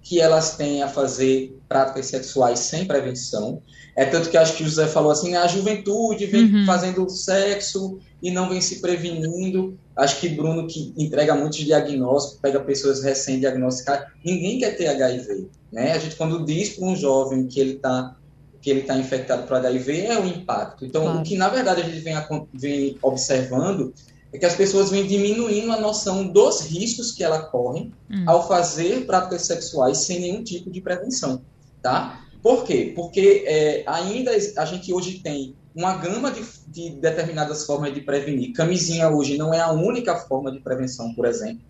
que 0.02 0.20
elas 0.20 0.56
têm 0.56 0.82
a 0.82 0.88
fazer 0.88 1.58
práticas 1.68 2.06
sexuais 2.06 2.58
sem 2.58 2.84
prevenção. 2.84 3.62
É 3.96 4.04
tanto 4.04 4.28
que 4.28 4.36
acho 4.36 4.56
que 4.56 4.62
o 4.62 4.66
José 4.66 4.86
falou 4.86 5.12
assim, 5.12 5.34
a 5.34 5.46
juventude 5.46 6.26
vem 6.26 6.52
uhum. 6.52 6.66
fazendo 6.66 7.08
sexo 7.08 7.98
e 8.22 8.30
não 8.30 8.48
vem 8.48 8.60
se 8.60 8.80
prevenindo. 8.80 9.78
Acho 9.96 10.20
que 10.20 10.28
Bruno, 10.28 10.66
que 10.66 10.92
entrega 10.96 11.34
muitos 11.34 11.58
diagnósticos, 11.58 12.40
pega 12.40 12.60
pessoas 12.60 13.02
recém-diagnosticadas, 13.02 14.08
ninguém 14.24 14.58
quer 14.58 14.76
ter 14.76 14.88
HIV. 14.88 15.48
Né? 15.72 15.92
A 15.92 15.98
gente, 15.98 16.16
quando 16.16 16.44
diz 16.44 16.70
para 16.70 16.84
um 16.84 16.96
jovem 16.96 17.46
que 17.46 17.60
ele 17.60 17.74
está 17.74 18.16
que 18.64 18.70
ele 18.70 18.80
está 18.80 18.96
infectado 18.96 19.46
por 19.46 19.58
HIV, 19.58 20.06
é 20.06 20.18
o 20.18 20.24
impacto. 20.24 20.86
Então, 20.86 21.02
claro. 21.02 21.18
o 21.18 21.22
que, 21.22 21.36
na 21.36 21.50
verdade, 21.50 21.82
a 21.82 21.84
gente 21.84 22.00
vem, 22.00 22.14
vem 22.54 22.98
observando 23.02 23.92
é 24.32 24.38
que 24.38 24.46
as 24.46 24.56
pessoas 24.56 24.90
vêm 24.90 25.06
diminuindo 25.06 25.70
a 25.70 25.78
noção 25.78 26.26
dos 26.26 26.62
riscos 26.62 27.12
que 27.12 27.22
ela 27.22 27.40
correm 27.40 27.92
hum. 28.10 28.24
ao 28.26 28.48
fazer 28.48 29.04
práticas 29.04 29.42
sexuais 29.42 29.98
sem 29.98 30.18
nenhum 30.18 30.42
tipo 30.42 30.70
de 30.70 30.80
prevenção, 30.80 31.42
tá? 31.82 32.24
Por 32.42 32.64
quê? 32.64 32.94
Porque 32.96 33.44
é, 33.46 33.84
ainda 33.86 34.30
a 34.56 34.64
gente 34.64 34.90
hoje 34.94 35.20
tem 35.22 35.54
uma 35.76 35.98
gama 35.98 36.30
de, 36.30 36.42
de, 36.68 36.90
determinadas 36.96 37.66
formas 37.66 37.92
de 37.92 38.00
prevenir. 38.00 38.54
Camisinha 38.54 39.10
hoje 39.10 39.36
não 39.36 39.52
é 39.52 39.60
a 39.60 39.72
única 39.72 40.16
forma 40.16 40.50
de 40.50 40.60
prevenção, 40.60 41.12
por 41.12 41.26
exemplo. 41.26 41.60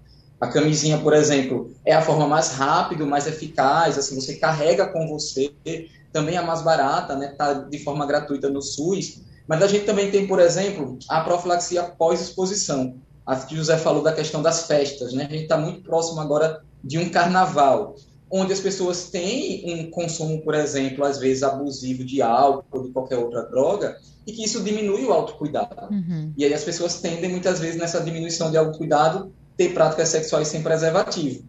A 0.41 0.47
camisinha, 0.47 0.99
por 0.99 1.13
exemplo, 1.13 1.73
é 1.85 1.93
a 1.93 2.03
forma 2.03 2.29
mais 2.29 2.53
rápida, 2.53 3.05
mais 3.05 3.27
eficaz, 3.27 3.99
assim, 3.99 4.15
você 4.15 4.37
carrega 4.37 4.87
com 4.87 5.09
você, 5.09 5.53
também 6.15 6.37
é 6.37 6.39
a 6.39 6.43
mais 6.43 6.63
barata, 6.63 7.17
né? 7.17 7.35
Tá 7.37 7.53
de 7.53 7.79
forma 7.81 8.07
gratuita 8.07 8.49
no 8.49 8.63
SUS. 8.63 9.21
Mas 9.49 9.61
a 9.61 9.67
gente 9.67 9.85
também 9.85 10.13
tem, 10.13 10.29
por 10.29 10.39
exemplo, 10.39 10.97
a 11.11 11.21
profilaxia 11.23 11.83
pós-exposição. 11.83 12.97
A 13.27 13.35
que 13.35 13.57
José 13.57 13.77
falou 13.77 14.01
da 14.01 14.13
questão 14.13 14.41
das 14.41 14.67
festas, 14.67 15.13
né? 15.13 15.27
A 15.29 15.33
gente 15.33 15.43
está 15.43 15.59
muito 15.59 15.83
próximo 15.83 16.21
agora 16.21 16.63
de 16.85 16.99
um 16.99 17.09
carnaval, 17.09 17.97
onde 18.31 18.53
as 18.53 18.61
pessoas 18.61 19.11
têm 19.11 19.65
um 19.67 19.91
consumo, 19.91 20.41
por 20.43 20.55
exemplo, 20.55 21.05
às 21.05 21.19
vezes 21.19 21.43
abusivo 21.43 22.05
de 22.05 22.23
álcool 22.23 22.65
ou 22.71 22.83
de 22.85 22.93
qualquer 22.93 23.19
outra 23.19 23.43
droga, 23.43 23.97
e 24.25 24.33
que 24.33 24.45
isso 24.45 24.63
diminui 24.63 25.05
o 25.05 25.13
autocuidado. 25.13 25.93
Uhum. 25.93 26.33
E 26.37 26.45
aí 26.45 26.55
as 26.55 26.63
pessoas 26.63 27.01
tendem, 27.01 27.29
muitas 27.29 27.59
vezes, 27.59 27.77
nessa 27.77 28.01
diminuição 28.01 28.53
de 28.53 28.57
autocuidado, 28.57 29.33
ter 29.57 29.75
práticas 29.75 30.11
sexuais 30.11 30.47
sem 30.47 30.63
preservativo. 30.63 31.45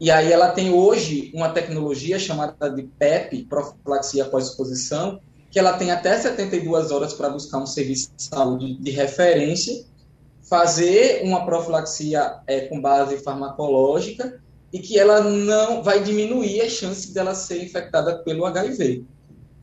E 0.00 0.10
aí 0.10 0.32
ela 0.32 0.50
tem 0.50 0.72
hoje 0.72 1.32
uma 1.34 1.48
tecnologia 1.48 2.18
chamada 2.18 2.70
de 2.70 2.84
PEP, 2.84 3.44
profilaxia 3.44 4.24
pós-exposição, 4.26 5.20
que 5.50 5.58
ela 5.58 5.72
tem 5.72 5.90
até 5.90 6.16
72 6.16 6.92
horas 6.92 7.14
para 7.14 7.30
buscar 7.30 7.58
um 7.58 7.66
serviço 7.66 8.10
de 8.16 8.22
saúde 8.22 8.74
de 8.74 8.90
referência, 8.90 9.84
fazer 10.48 11.22
uma 11.24 11.44
profilaxia 11.44 12.38
é, 12.46 12.60
com 12.62 12.80
base 12.80 13.18
farmacológica 13.18 14.40
e 14.72 14.78
que 14.78 14.98
ela 14.98 15.20
não 15.20 15.82
vai 15.82 16.02
diminuir 16.02 16.60
a 16.60 16.68
chance 16.68 17.12
dela 17.12 17.34
ser 17.34 17.62
infectada 17.62 18.18
pelo 18.18 18.44
HIV, 18.44 19.04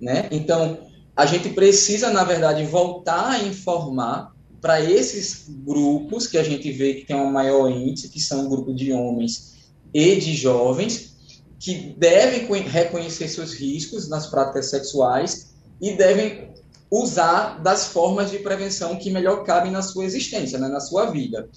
né? 0.01 0.27
Então, 0.31 0.79
a 1.15 1.25
gente 1.25 1.49
precisa, 1.49 2.11
na 2.11 2.23
verdade, 2.23 2.65
voltar 2.65 3.31
a 3.31 3.43
informar 3.43 4.33
para 4.59 4.81
esses 4.81 5.45
grupos 5.47 6.27
que 6.27 6.37
a 6.37 6.43
gente 6.43 6.71
vê 6.71 6.95
que 6.95 7.05
tem 7.05 7.15
um 7.15 7.31
maior 7.31 7.69
índice, 7.69 8.09
que 8.09 8.19
são 8.19 8.45
o 8.45 8.49
grupo 8.49 8.73
de 8.73 8.91
homens 8.91 9.54
e 9.95 10.17
de 10.17 10.33
jovens, 10.35 11.15
que 11.57 11.95
devem 11.97 12.45
reconhecer 12.63 13.29
seus 13.29 13.53
riscos 13.53 14.09
nas 14.09 14.27
práticas 14.27 14.69
sexuais 14.69 15.55
e 15.81 15.95
devem 15.95 16.49
usar 16.91 17.63
das 17.63 17.85
formas 17.87 18.29
de 18.29 18.39
prevenção 18.39 18.97
que 18.97 19.09
melhor 19.09 19.45
cabem 19.45 19.71
na 19.71 19.81
sua 19.81 20.03
existência, 20.03 20.59
né, 20.59 20.67
na 20.67 20.81
sua 20.81 21.05
vida. 21.05 21.47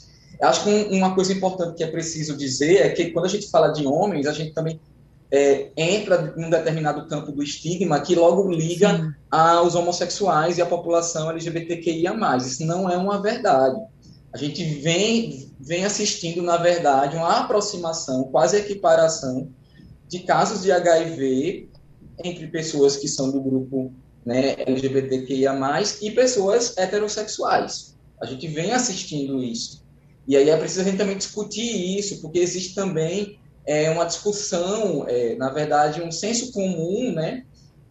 Acho 0.40 0.62
que 0.62 0.70
uma 0.92 1.16
coisa 1.16 1.32
importante 1.32 1.76
que 1.76 1.82
é 1.82 1.88
preciso 1.88 2.36
dizer 2.36 2.76
é 2.76 2.90
que 2.90 3.10
quando 3.10 3.24
a 3.24 3.28
gente 3.28 3.50
fala 3.50 3.72
de 3.72 3.84
homens, 3.84 4.24
a 4.24 4.32
gente 4.32 4.54
também 4.54 4.78
é, 5.32 5.70
entra 5.76 6.32
em 6.36 6.44
um 6.44 6.48
determinado 6.48 7.08
campo 7.08 7.32
do 7.32 7.42
estigma 7.42 8.00
que 8.00 8.14
logo 8.14 8.48
liga 8.48 8.96
Sim. 8.96 9.12
aos 9.28 9.74
homossexuais 9.74 10.58
e 10.58 10.62
à 10.62 10.66
população 10.66 11.28
LGBTQIA+. 11.28 12.14
Isso 12.36 12.64
não 12.64 12.88
é 12.88 12.96
uma 12.96 13.20
verdade. 13.20 13.80
A 14.32 14.36
gente 14.36 14.62
vem, 14.62 15.50
vem 15.58 15.84
assistindo, 15.84 16.42
na 16.42 16.56
verdade, 16.56 17.16
uma 17.16 17.40
aproximação, 17.40 18.24
quase 18.24 18.56
equiparação, 18.56 19.50
de 20.06 20.20
casos 20.20 20.62
de 20.62 20.72
HIV 20.72 21.68
entre 22.24 22.46
pessoas 22.48 22.96
que 22.96 23.08
são 23.08 23.30
do 23.30 23.40
grupo 23.40 23.92
né, 24.24 24.56
LGBTQIA+, 24.58 25.54
e 26.02 26.10
pessoas 26.10 26.76
heterossexuais. 26.76 27.96
A 28.20 28.26
gente 28.26 28.46
vem 28.48 28.72
assistindo 28.72 29.42
isso. 29.42 29.82
E 30.26 30.36
aí 30.36 30.50
é 30.50 30.56
preciso 30.56 30.82
a 30.82 30.84
gente 30.84 30.98
também 30.98 31.16
discutir 31.16 31.98
isso, 31.98 32.20
porque 32.20 32.38
existe 32.38 32.74
também 32.74 33.38
é, 33.64 33.88
uma 33.90 34.04
discussão, 34.04 35.06
é, 35.08 35.36
na 35.36 35.50
verdade, 35.50 36.02
um 36.02 36.12
senso 36.12 36.52
comum, 36.52 37.12
né, 37.12 37.44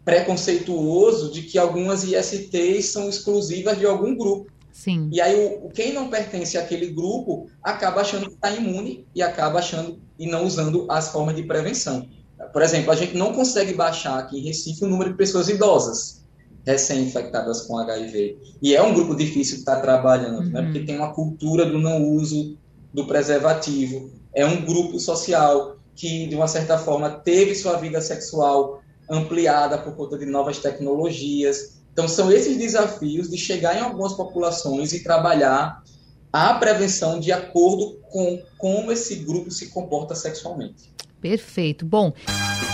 preconceituoso 0.04 1.32
de 1.32 1.42
que 1.42 1.58
algumas 1.58 2.04
ISTs 2.04 2.86
são 2.86 3.08
exclusivas 3.08 3.78
de 3.78 3.86
algum 3.86 4.16
grupo. 4.16 4.50
Sim. 4.78 5.10
E 5.12 5.20
aí 5.20 5.58
o, 5.60 5.70
quem 5.70 5.92
não 5.92 6.08
pertence 6.08 6.56
àquele 6.56 6.86
grupo 6.92 7.50
acaba 7.60 8.00
achando 8.00 8.26
que 8.26 8.34
está 8.34 8.48
imune 8.52 9.04
e 9.12 9.20
acaba 9.20 9.58
achando 9.58 9.98
e 10.16 10.24
não 10.24 10.46
usando 10.46 10.86
as 10.88 11.08
formas 11.08 11.34
de 11.34 11.42
prevenção. 11.42 12.08
Por 12.52 12.62
exemplo, 12.62 12.92
a 12.92 12.94
gente 12.94 13.16
não 13.16 13.32
consegue 13.32 13.74
baixar 13.74 14.20
aqui 14.20 14.38
em 14.38 14.44
Recife 14.44 14.84
o 14.84 14.88
número 14.88 15.10
de 15.10 15.16
pessoas 15.16 15.48
idosas 15.48 16.24
recém-infectadas 16.64 17.62
com 17.62 17.76
HIV. 17.76 18.38
E 18.62 18.76
é 18.76 18.80
um 18.80 18.94
grupo 18.94 19.16
difícil 19.16 19.56
de 19.56 19.60
estar 19.62 19.80
trabalhando, 19.80 20.42
né? 20.42 20.46
uhum. 20.46 20.52
né? 20.52 20.62
porque 20.62 20.86
tem 20.86 20.96
uma 20.96 21.12
cultura 21.12 21.66
do 21.66 21.80
não 21.80 22.00
uso 22.12 22.56
do 22.94 23.04
preservativo. 23.04 24.12
É 24.32 24.46
um 24.46 24.64
grupo 24.64 25.00
social 25.00 25.76
que, 25.96 26.28
de 26.28 26.36
uma 26.36 26.46
certa 26.46 26.78
forma, 26.78 27.10
teve 27.10 27.52
sua 27.56 27.78
vida 27.78 28.00
sexual 28.00 28.80
ampliada 29.10 29.76
por 29.76 29.96
conta 29.96 30.16
de 30.16 30.26
novas 30.26 30.58
tecnologias, 30.58 31.77
então, 31.98 32.06
são 32.06 32.30
esses 32.30 32.56
desafios 32.56 33.28
de 33.28 33.36
chegar 33.36 33.76
em 33.76 33.80
algumas 33.80 34.12
populações 34.12 34.92
e 34.92 35.02
trabalhar 35.02 35.82
a 36.32 36.54
prevenção 36.54 37.18
de 37.18 37.32
acordo 37.32 37.98
com 38.02 38.40
como 38.56 38.92
esse 38.92 39.16
grupo 39.16 39.50
se 39.50 39.66
comporta 39.70 40.14
sexualmente. 40.14 40.94
Perfeito. 41.20 41.84
Bom, 41.84 42.12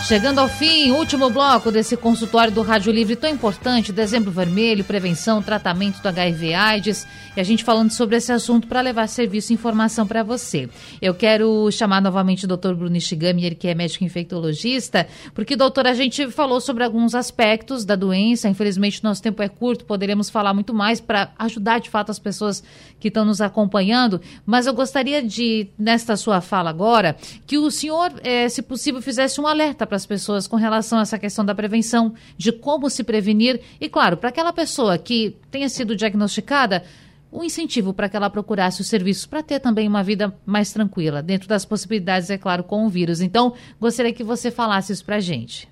chegando 0.07 0.39
ao 0.39 0.49
fim, 0.49 0.91
último 0.91 1.31
bloco 1.31 1.73
desse 1.73 1.97
consultório 1.97 2.53
do 2.53 2.61
Rádio 2.61 2.93
Livre 2.93 3.17
tão 3.17 3.31
importante, 3.31 3.91
dezembro 3.91 4.31
vermelho, 4.31 4.85
prevenção, 4.85 5.43
tratamento 5.43 6.03
do 6.03 6.09
HIV 6.09 6.53
AIDS, 6.53 7.07
e 7.35 7.41
a 7.41 7.43
gente 7.43 7.65
falando 7.65 7.91
sobre 7.91 8.17
esse 8.17 8.31
assunto 8.31 8.69
para 8.69 8.83
levar 8.83 9.09
serviço 9.09 9.51
e 9.51 9.55
informação 9.55 10.07
para 10.07 10.23
você. 10.23 10.69
Eu 11.01 11.15
quero 11.15 11.71
chamar 11.73 12.03
novamente 12.03 12.45
o 12.45 12.49
doutor 12.49 12.75
Bruno 12.75 12.95
Ishigami, 12.97 13.47
ele 13.47 13.55
que 13.55 13.67
é 13.67 13.75
médico 13.75 14.05
infectologista, 14.05 15.07
porque, 15.33 15.57
doutor, 15.57 15.87
a 15.87 15.95
gente 15.95 16.31
falou 16.31 16.61
sobre 16.61 16.85
alguns 16.85 17.15
aspectos 17.15 17.83
da 17.87 17.97
doença, 17.97 18.47
infelizmente 18.47 19.03
nosso 19.03 19.23
tempo 19.23 19.43
é 19.43 19.49
curto, 19.49 19.87
poderemos 19.87 20.29
falar 20.29 20.53
muito 20.53 20.75
mais 20.75 21.01
para 21.01 21.33
ajudar 21.39 21.79
de 21.81 21.89
fato 21.89 22.11
as 22.11 22.19
pessoas 22.19 22.63
que 23.01 23.09
estão 23.09 23.25
nos 23.25 23.41
acompanhando, 23.41 24.21
mas 24.45 24.67
eu 24.67 24.75
gostaria 24.75 25.23
de, 25.23 25.69
nesta 25.79 26.15
sua 26.15 26.43
fala 26.43 26.69
agora, 26.69 27.17
que 27.47 27.57
o 27.57 27.71
senhor... 27.71 28.13
É, 28.23 28.34
é, 28.35 28.49
se 28.49 28.63
possível, 28.63 29.01
fizesse 29.01 29.41
um 29.41 29.47
alerta 29.47 29.87
para 29.87 29.97
as 29.97 30.05
pessoas 30.05 30.47
com 30.47 30.57
relação 30.57 30.99
a 30.99 31.03
essa 31.03 31.19
questão 31.19 31.45
da 31.45 31.55
prevenção, 31.55 32.15
de 32.37 32.53
como 32.53 32.91
se 32.91 33.05
prevenir. 33.05 33.61
E, 33.81 33.89
claro, 33.89 34.17
para 34.17 34.29
aquela 34.29 34.53
pessoa 34.53 34.99
que 34.99 35.37
tenha 35.51 35.69
sido 35.69 35.95
diagnosticada, 35.95 36.85
um 37.33 37.43
incentivo 37.43 37.93
para 37.93 38.09
que 38.09 38.17
ela 38.17 38.31
procurasse 38.31 38.81
os 38.81 38.87
serviços 38.87 39.27
para 39.27 39.43
ter 39.43 39.59
também 39.59 39.89
uma 39.89 40.05
vida 40.05 40.33
mais 40.47 40.73
tranquila, 40.73 41.21
dentro 41.23 41.49
das 41.49 41.65
possibilidades, 41.65 42.31
é 42.31 42.39
claro, 42.39 42.63
com 42.63 42.87
o 42.87 42.89
vírus. 42.89 43.21
Então, 43.21 43.55
gostaria 43.81 44.13
que 44.13 44.23
você 44.23 44.51
falasse 44.51 44.93
isso 44.93 45.05
para 45.05 45.17
a 45.17 45.21
gente. 45.21 45.69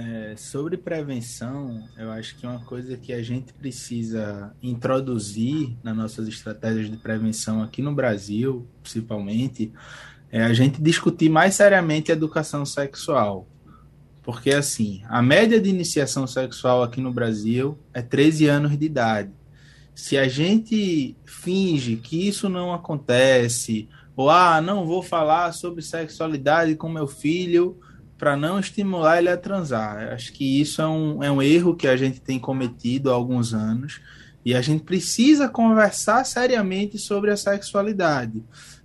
É, 0.00 0.36
sobre 0.36 0.76
prevenção, 0.76 1.82
eu 1.96 2.12
acho 2.12 2.36
que 2.36 2.46
uma 2.46 2.60
coisa 2.60 2.96
que 2.96 3.12
a 3.12 3.20
gente 3.20 3.52
precisa 3.52 4.54
introduzir 4.62 5.76
nas 5.82 5.96
nossas 5.96 6.28
estratégias 6.28 6.88
de 6.88 6.96
prevenção 6.96 7.62
aqui 7.62 7.82
no 7.82 7.92
Brasil, 7.92 8.64
principalmente, 8.80 9.72
é 10.30 10.42
a 10.42 10.52
gente 10.52 10.82
discutir 10.82 11.28
mais 11.28 11.54
seriamente 11.54 12.10
a 12.10 12.14
educação 12.14 12.64
sexual. 12.66 13.46
Porque, 14.22 14.50
assim, 14.50 15.02
a 15.08 15.22
média 15.22 15.60
de 15.60 15.70
iniciação 15.70 16.26
sexual 16.26 16.82
aqui 16.82 17.00
no 17.00 17.12
Brasil 17.12 17.78
é 17.94 18.02
13 18.02 18.46
anos 18.46 18.78
de 18.78 18.84
idade. 18.84 19.30
Se 19.94 20.18
a 20.18 20.28
gente 20.28 21.16
finge 21.24 21.96
que 21.96 22.28
isso 22.28 22.48
não 22.48 22.72
acontece, 22.72 23.88
ou, 24.14 24.28
ah, 24.28 24.60
não 24.60 24.86
vou 24.86 25.02
falar 25.02 25.52
sobre 25.52 25.80
sexualidade 25.80 26.74
com 26.76 26.88
meu 26.88 27.06
filho 27.06 27.78
para 28.18 28.36
não 28.36 28.58
estimular 28.58 29.18
ele 29.18 29.30
a 29.30 29.36
transar. 29.36 30.12
Acho 30.12 30.32
que 30.32 30.60
isso 30.60 30.82
é 30.82 30.86
um, 30.88 31.22
é 31.22 31.30
um 31.30 31.40
erro 31.40 31.74
que 31.74 31.86
a 31.86 31.96
gente 31.96 32.20
tem 32.20 32.38
cometido 32.38 33.10
há 33.10 33.14
alguns 33.14 33.54
anos 33.54 34.00
e 34.44 34.54
a 34.54 34.60
gente 34.60 34.82
precisa 34.82 35.48
conversar 35.48 36.24
seriamente 36.24 36.98
sobre 36.98 37.30
a 37.30 37.36
sexualidade. 37.36 38.42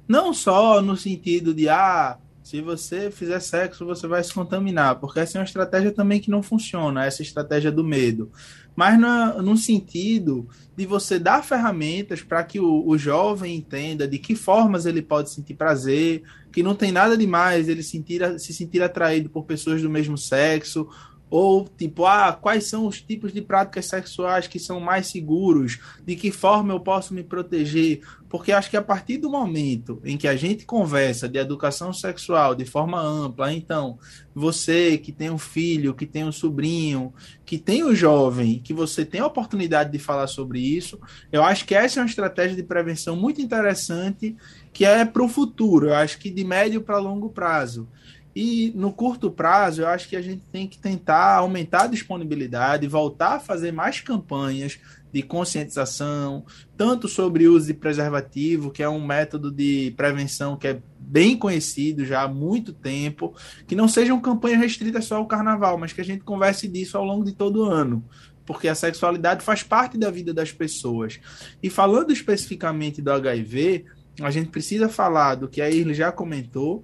Não 0.08 0.34
só 0.34 0.82
no 0.82 0.98
sentido 0.98 1.54
de, 1.54 1.70
ah, 1.70 2.18
se 2.44 2.62
você 2.62 3.10
fizer 3.10 3.40
sexo, 3.40 3.86
você 3.86 4.06
vai 4.06 4.22
se 4.24 4.34
contaminar, 4.34 5.00
porque 5.00 5.20
essa 5.20 5.38
é 5.38 5.40
uma 5.40 5.46
estratégia 5.46 5.92
também 5.92 6.20
que 6.20 6.30
não 6.30 6.44
funciona, 6.44 7.06
essa 7.06 7.22
estratégia 7.22 7.72
do 7.72 7.84
medo. 7.84 8.30
Mas 8.76 9.00
no 9.00 9.56
sentido 9.56 10.48
de 10.76 10.86
você 10.86 11.20
dar 11.20 11.44
ferramentas 11.44 12.22
para 12.22 12.44
que 12.44 12.60
o, 12.60 12.86
o 12.88 12.98
jovem 12.98 13.56
entenda 13.56 14.08
de 14.08 14.18
que 14.18 14.36
formas 14.36 14.86
ele 14.86 15.02
pode 15.02 15.30
sentir 15.30 15.54
prazer, 15.54 16.24
que 16.52 16.64
não 16.64 16.76
tem 16.76 16.92
nada 16.92 17.16
demais 17.16 17.70
ele 17.70 17.84
sentir, 17.84 18.40
se 18.40 18.54
sentir 18.54 18.82
atraído 18.82 19.30
por 19.30 19.46
pessoas 19.46 19.82
do 19.82 19.90
mesmo 19.90 20.18
sexo, 20.18 20.90
ou 21.36 21.68
tipo, 21.68 22.06
ah, 22.06 22.32
quais 22.32 22.66
são 22.66 22.86
os 22.86 23.02
tipos 23.02 23.34
de 23.34 23.42
práticas 23.42 23.88
sexuais 23.88 24.46
que 24.46 24.60
são 24.60 24.80
mais 24.80 25.08
seguros? 25.08 25.80
De 26.06 26.16
que 26.16 26.30
forma 26.30 26.72
eu 26.72 26.80
posso 26.80 27.12
me 27.12 27.24
proteger? 27.24 28.02
Porque 28.30 28.52
acho 28.52 28.70
que 28.70 28.78
a 28.78 28.84
partir 28.84 29.18
do 29.18 29.32
momento 29.32 30.00
em 30.06 30.16
que 30.16 30.28
a 30.28 30.36
gente 30.36 30.64
conversa 30.64 31.28
de 31.28 31.40
educação 31.40 31.92
sexual 31.92 32.54
de 32.54 32.66
forma 32.66 33.02
ampla, 33.02 33.52
então, 33.52 33.98
você 34.34 34.96
que 35.00 35.12
tem 35.12 35.32
um 35.32 35.40
filho, 35.40 35.96
que 35.96 36.06
tem 36.06 36.24
um 36.24 36.32
sobrinho, 36.32 37.12
que 37.44 37.58
tem 37.58 37.84
um 37.84 37.96
jovem, 37.96 38.60
que 38.60 38.74
você 38.74 39.04
tem 39.04 39.20
a 39.20 39.26
oportunidade 39.26 39.92
de 39.92 39.98
falar 39.98 40.28
sobre 40.28 40.60
isso, 40.60 41.00
eu 41.32 41.44
acho 41.44 41.66
que 41.66 41.74
essa 41.74 42.00
é 42.00 42.04
uma 42.04 42.10
estratégia 42.10 42.56
de 42.56 42.62
prevenção 42.62 43.16
muito 43.16 43.42
interessante 43.42 44.36
que 44.72 44.86
é 44.86 45.04
para 45.04 45.24
o 45.24 45.28
futuro, 45.28 45.88
eu 45.88 45.96
acho 45.96 46.20
que 46.20 46.30
de 46.30 46.44
médio 46.44 46.82
para 46.82 47.00
longo 47.00 47.30
prazo. 47.30 47.88
E 48.36 48.72
no 48.76 48.92
curto 48.92 49.30
prazo, 49.30 49.82
eu 49.82 49.88
acho 49.88 50.10
que 50.10 50.16
a 50.16 50.22
gente 50.22 50.44
tem 50.52 50.68
que 50.68 50.78
tentar 50.78 51.36
aumentar 51.36 51.84
a 51.84 51.88
disponibilidade, 51.88 52.88
voltar 52.88 53.36
a 53.36 53.40
fazer 53.40 53.72
mais 53.72 54.02
campanhas 54.02 54.80
de 55.14 55.22
conscientização, 55.22 56.44
tanto 56.76 57.08
sobre 57.08 57.48
uso 57.48 57.68
de 57.68 57.76
preservativo, 57.76 58.72
que 58.72 58.82
é 58.82 58.90
um 58.90 59.06
método 59.06 59.52
de 59.52 59.94
prevenção 59.96 60.58
que 60.58 60.68
é 60.68 60.82
bem 61.00 61.38
conhecido 61.38 62.04
já 62.04 62.24
há 62.24 62.28
muito 62.28 62.74
tempo, 62.74 63.36
que 63.68 63.76
não 63.76 63.88
sejam 63.88 64.20
campanhas 64.20 64.60
restritas 64.60 65.06
só 65.06 65.18
ao 65.18 65.28
carnaval, 65.28 65.78
mas 65.78 65.94
que 65.94 66.02
a 66.02 66.06
gente 66.06 66.24
converse 66.24 66.68
disso 66.68 66.98
ao 66.98 67.06
longo 67.06 67.24
de 67.24 67.34
todo 67.34 67.58
o 67.64 67.70
ano, 67.70 68.04
porque 68.44 68.68
a 68.68 68.74
sexualidade 68.74 69.44
faz 69.46 69.62
parte 69.62 70.00
da 70.00 70.10
vida 70.10 70.34
das 70.34 70.52
pessoas. 70.52 71.20
E 71.62 71.70
falando 71.70 72.12
especificamente 72.12 73.00
do 73.00 73.12
HIV, 73.12 73.86
a 74.20 74.32
gente 74.32 74.50
precisa 74.50 74.90
falar 74.90 75.36
do 75.36 75.48
que 75.48 75.62
a 75.62 75.70
Irle 75.70 75.94
já 75.94 76.12
comentou, 76.12 76.84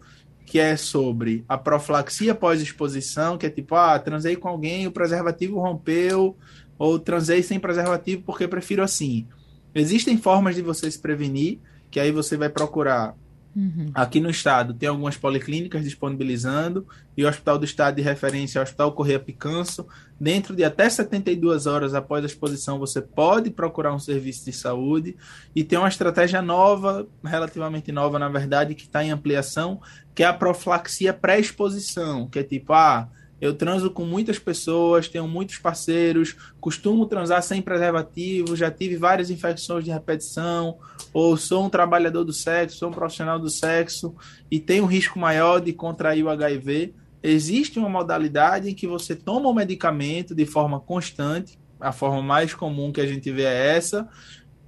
que 0.49 0.57
é 0.57 0.75
sobre 0.75 1.45
a 1.47 1.59
profilaxia 1.59 2.33
pós-exposição, 2.33 3.37
que 3.37 3.45
é 3.45 3.51
tipo, 3.51 3.75
ah, 3.75 3.99
transei 3.99 4.35
com 4.35 4.49
alguém, 4.49 4.87
o 4.87 4.91
preservativo 4.91 5.59
rompeu, 5.59 6.35
ou 6.75 6.97
transei 6.97 7.43
sem 7.43 7.59
preservativo 7.59 8.23
porque 8.25 8.47
prefiro 8.47 8.81
assim. 8.81 9.27
Existem 9.75 10.17
formas 10.17 10.55
de 10.55 10.63
você 10.63 10.89
se 10.89 10.97
prevenir, 10.97 11.59
que 11.91 11.99
aí 11.99 12.11
você 12.11 12.35
vai 12.35 12.49
procurar 12.49 13.15
Uhum. 13.55 13.89
Aqui 13.95 14.19
no 14.19 14.29
estado 14.29 14.73
tem 14.73 14.87
algumas 14.87 15.17
policlínicas 15.17 15.83
disponibilizando 15.83 16.87
e 17.17 17.25
o 17.25 17.27
Hospital 17.27 17.57
do 17.57 17.65
Estado 17.65 17.95
de 17.95 18.01
referência 18.01 18.59
é 18.59 18.61
o 18.61 18.63
Hospital 18.63 18.91
Correia 18.93 19.19
Picanso. 19.19 19.87
Dentro 20.19 20.55
de 20.55 20.63
até 20.63 20.89
72 20.89 21.65
horas 21.65 21.93
após 21.93 22.23
a 22.23 22.27
exposição, 22.27 22.77
você 22.77 23.01
pode 23.01 23.49
procurar 23.49 23.93
um 23.93 23.99
serviço 23.99 24.45
de 24.45 24.53
saúde 24.53 25.17
e 25.55 25.63
tem 25.63 25.79
uma 25.79 25.87
estratégia 25.87 26.41
nova, 26.41 27.07
relativamente 27.23 27.91
nova 27.91 28.19
na 28.19 28.29
verdade, 28.29 28.75
que 28.75 28.83
está 28.83 29.03
em 29.03 29.11
ampliação, 29.11 29.81
que 30.19 30.23
é 30.23 30.25
a 30.25 30.33
profilaxia 30.33 31.13
pré-exposição, 31.13 32.27
que 32.27 32.39
é 32.39 32.43
tipo, 32.43 32.73
ah, 32.73 33.07
eu 33.39 33.53
transo 33.53 33.89
com 33.89 34.03
muitas 34.03 34.37
pessoas, 34.37 35.07
tenho 35.07 35.25
muitos 35.25 35.57
parceiros, 35.59 36.35
costumo 36.59 37.05
transar 37.05 37.41
sem 37.41 37.61
preservativo, 37.61 38.53
já 38.53 38.69
tive 38.69 38.97
várias 38.97 39.29
infecções 39.29 39.85
de 39.85 39.91
repetição, 39.91 40.77
ou 41.13 41.37
sou 41.37 41.63
um 41.63 41.69
trabalhador 41.69 42.25
do 42.25 42.33
sexo, 42.33 42.79
sou 42.79 42.89
um 42.89 42.91
profissional 42.91 43.39
do 43.39 43.49
sexo 43.49 44.13
e 44.51 44.59
tenho 44.59 44.83
um 44.83 44.87
risco 44.87 45.17
maior 45.17 45.61
de 45.61 45.71
contrair 45.71 46.25
o 46.25 46.29
HIV. 46.29 46.93
Existe 47.23 47.79
uma 47.79 47.87
modalidade 47.87 48.69
em 48.69 48.75
que 48.75 48.87
você 48.87 49.15
toma 49.15 49.47
o 49.47 49.53
medicamento 49.53 50.35
de 50.35 50.45
forma 50.45 50.81
constante, 50.81 51.57
a 51.79 51.93
forma 51.93 52.21
mais 52.21 52.53
comum 52.53 52.91
que 52.91 52.99
a 52.99 53.07
gente 53.07 53.31
vê 53.31 53.43
é 53.43 53.77
essa, 53.77 54.05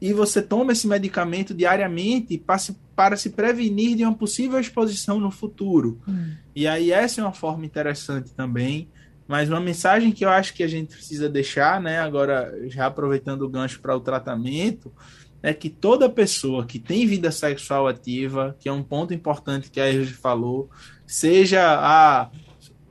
e 0.02 0.14
você 0.14 0.42
toma 0.42 0.72
esse 0.72 0.88
medicamento 0.88 1.54
diariamente 1.54 2.36
para 2.36 2.58
se, 2.58 2.76
para 2.96 3.16
se 3.16 3.30
prevenir 3.30 3.96
de 3.96 4.04
uma 4.04 4.16
possível 4.16 4.60
exposição 4.60 5.20
no 5.20 5.30
futuro. 5.30 6.02
Hum. 6.08 6.32
E 6.56 6.68
aí 6.68 6.92
essa 6.92 7.22
é 7.22 7.24
uma 7.24 7.34
forma 7.34 7.66
interessante 7.66 8.32
também. 8.32 8.90
Mas 9.28 9.48
uma 9.48 9.62
mensagem 9.62 10.12
que 10.12 10.26
eu 10.26 10.30
acho 10.30 10.54
que 10.54 10.64
a 10.64 10.68
gente 10.68 10.94
precisa 10.94 11.30
deixar, 11.30 11.80
né, 11.80 12.00
agora 12.00 12.54
já 12.68 12.88
aproveitando 12.88 13.44
o 13.44 13.50
gancho 13.50 13.80
para 13.80 13.96
o 13.96 14.02
tratamento, 14.02 14.92
é 15.42 15.54
que 15.54 15.70
toda 15.70 16.10
pessoa 16.10 16.66
que 16.66 16.78
tem 16.78 17.08
vida 17.08 17.32
sexual 17.32 17.88
ativa, 17.88 18.56
que 18.60 18.68
é 18.68 18.72
um 18.74 18.84
ponto 18.84 19.14
importante 19.14 19.72
que 19.72 19.80
a 19.80 19.92
gente 19.92 20.14
falou, 20.14 20.70
seja 21.08 21.62
a 21.80 22.30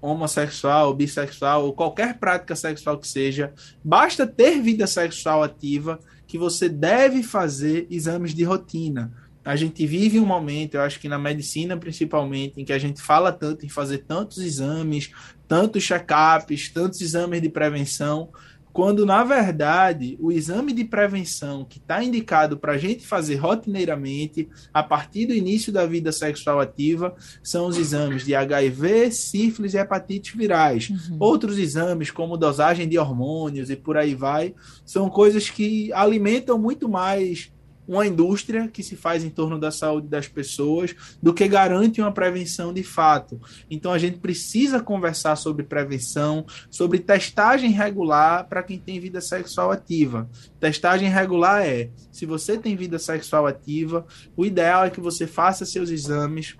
homossexual, 0.00 0.94
bissexual 0.94 1.66
ou 1.66 1.74
qualquer 1.74 2.18
prática 2.18 2.56
sexual 2.56 2.96
que 2.96 3.06
seja, 3.06 3.52
basta 3.84 4.26
ter 4.26 4.62
vida 4.62 4.86
sexual 4.86 5.42
ativa 5.42 6.00
que 6.30 6.38
você 6.38 6.68
deve 6.68 7.24
fazer 7.24 7.88
exames 7.90 8.32
de 8.32 8.44
rotina. 8.44 9.12
A 9.44 9.56
gente 9.56 9.84
vive 9.84 10.20
um 10.20 10.24
momento, 10.24 10.76
eu 10.76 10.80
acho 10.80 11.00
que 11.00 11.08
na 11.08 11.18
medicina 11.18 11.76
principalmente, 11.76 12.60
em 12.60 12.64
que 12.64 12.72
a 12.72 12.78
gente 12.78 13.02
fala 13.02 13.32
tanto 13.32 13.66
em 13.66 13.68
fazer 13.68 13.98
tantos 14.06 14.38
exames, 14.38 15.10
tantos 15.48 15.82
check-ups, 15.82 16.68
tantos 16.68 17.00
exames 17.00 17.42
de 17.42 17.48
prevenção, 17.48 18.28
quando 18.72 19.04
na 19.04 19.24
verdade 19.24 20.16
o 20.20 20.30
exame 20.30 20.72
de 20.72 20.84
prevenção 20.84 21.64
que 21.64 21.78
está 21.78 22.02
indicado 22.02 22.56
para 22.56 22.72
a 22.72 22.78
gente 22.78 23.06
fazer 23.06 23.36
rotineiramente 23.36 24.48
a 24.72 24.82
partir 24.82 25.26
do 25.26 25.34
início 25.34 25.72
da 25.72 25.86
vida 25.86 26.12
sexual 26.12 26.60
ativa 26.60 27.14
são 27.42 27.66
os 27.66 27.76
exames 27.76 28.24
de 28.24 28.34
HIV, 28.34 29.10
sífilis 29.10 29.74
e 29.74 29.78
hepatite 29.78 30.36
virais. 30.36 30.90
Uhum. 30.90 31.16
Outros 31.18 31.58
exames, 31.58 32.10
como 32.10 32.36
dosagem 32.36 32.88
de 32.88 32.98
hormônios 32.98 33.70
e 33.70 33.76
por 33.76 33.96
aí 33.96 34.14
vai, 34.14 34.54
são 34.84 35.08
coisas 35.08 35.50
que 35.50 35.92
alimentam 35.92 36.58
muito 36.58 36.88
mais 36.88 37.52
uma 37.90 38.06
indústria 38.06 38.68
que 38.68 38.84
se 38.84 38.94
faz 38.94 39.24
em 39.24 39.30
torno 39.30 39.58
da 39.58 39.72
saúde 39.72 40.06
das 40.06 40.28
pessoas 40.28 40.94
do 41.20 41.34
que 41.34 41.48
garante 41.48 42.00
uma 42.00 42.12
prevenção 42.12 42.72
de 42.72 42.84
fato. 42.84 43.40
Então 43.68 43.92
a 43.92 43.98
gente 43.98 44.20
precisa 44.20 44.78
conversar 44.78 45.34
sobre 45.34 45.64
prevenção, 45.64 46.46
sobre 46.70 47.00
testagem 47.00 47.72
regular 47.72 48.48
para 48.48 48.62
quem 48.62 48.78
tem 48.78 49.00
vida 49.00 49.20
sexual 49.20 49.72
ativa. 49.72 50.30
Testagem 50.60 51.08
regular 51.08 51.66
é, 51.66 51.90
se 52.12 52.24
você 52.24 52.56
tem 52.56 52.76
vida 52.76 52.96
sexual 52.96 53.44
ativa, 53.44 54.06
o 54.36 54.46
ideal 54.46 54.84
é 54.84 54.90
que 54.90 55.00
você 55.00 55.26
faça 55.26 55.66
seus 55.66 55.90
exames 55.90 56.56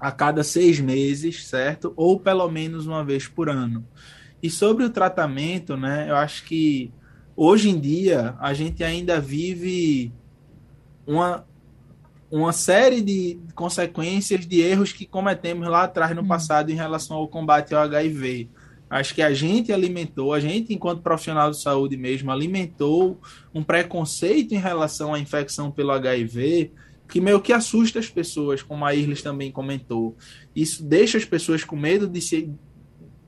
a 0.00 0.10
cada 0.10 0.42
seis 0.42 0.80
meses, 0.80 1.46
certo? 1.46 1.92
Ou 1.94 2.18
pelo 2.18 2.50
menos 2.50 2.88
uma 2.88 3.04
vez 3.04 3.28
por 3.28 3.48
ano. 3.48 3.86
E 4.42 4.50
sobre 4.50 4.84
o 4.84 4.90
tratamento, 4.90 5.76
né? 5.76 6.06
Eu 6.08 6.16
acho 6.16 6.44
que 6.44 6.90
hoje 7.36 7.70
em 7.70 7.78
dia 7.78 8.34
a 8.40 8.52
gente 8.52 8.82
ainda 8.82 9.20
vive 9.20 10.12
uma, 11.10 11.44
uma 12.30 12.52
série 12.52 13.00
de 13.00 13.38
consequências 13.54 14.46
de 14.46 14.60
erros 14.60 14.92
que 14.92 15.04
cometemos 15.04 15.68
lá 15.68 15.84
atrás 15.84 16.14
no 16.14 16.22
hum. 16.22 16.28
passado 16.28 16.70
em 16.70 16.76
relação 16.76 17.16
ao 17.16 17.28
combate 17.28 17.74
ao 17.74 17.82
HIV. 17.82 18.48
Acho 18.88 19.14
que 19.14 19.22
a 19.22 19.32
gente 19.32 19.72
alimentou, 19.72 20.32
a 20.32 20.40
gente, 20.40 20.74
enquanto 20.74 21.02
profissional 21.02 21.50
de 21.50 21.60
saúde 21.60 21.96
mesmo, 21.96 22.30
alimentou 22.30 23.20
um 23.54 23.62
preconceito 23.62 24.52
em 24.52 24.58
relação 24.58 25.14
à 25.14 25.18
infecção 25.18 25.70
pelo 25.70 25.92
HIV 25.92 26.72
que 27.10 27.20
meio 27.20 27.40
que 27.40 27.52
assusta 27.52 27.98
as 27.98 28.08
pessoas, 28.08 28.62
como 28.62 28.84
a 28.84 28.94
Irles 28.94 29.20
também 29.20 29.50
comentou. 29.50 30.16
Isso 30.54 30.84
deixa 30.84 31.18
as 31.18 31.24
pessoas 31.24 31.64
com 31.64 31.74
medo 31.74 32.06
de 32.06 32.20
se, 32.20 32.52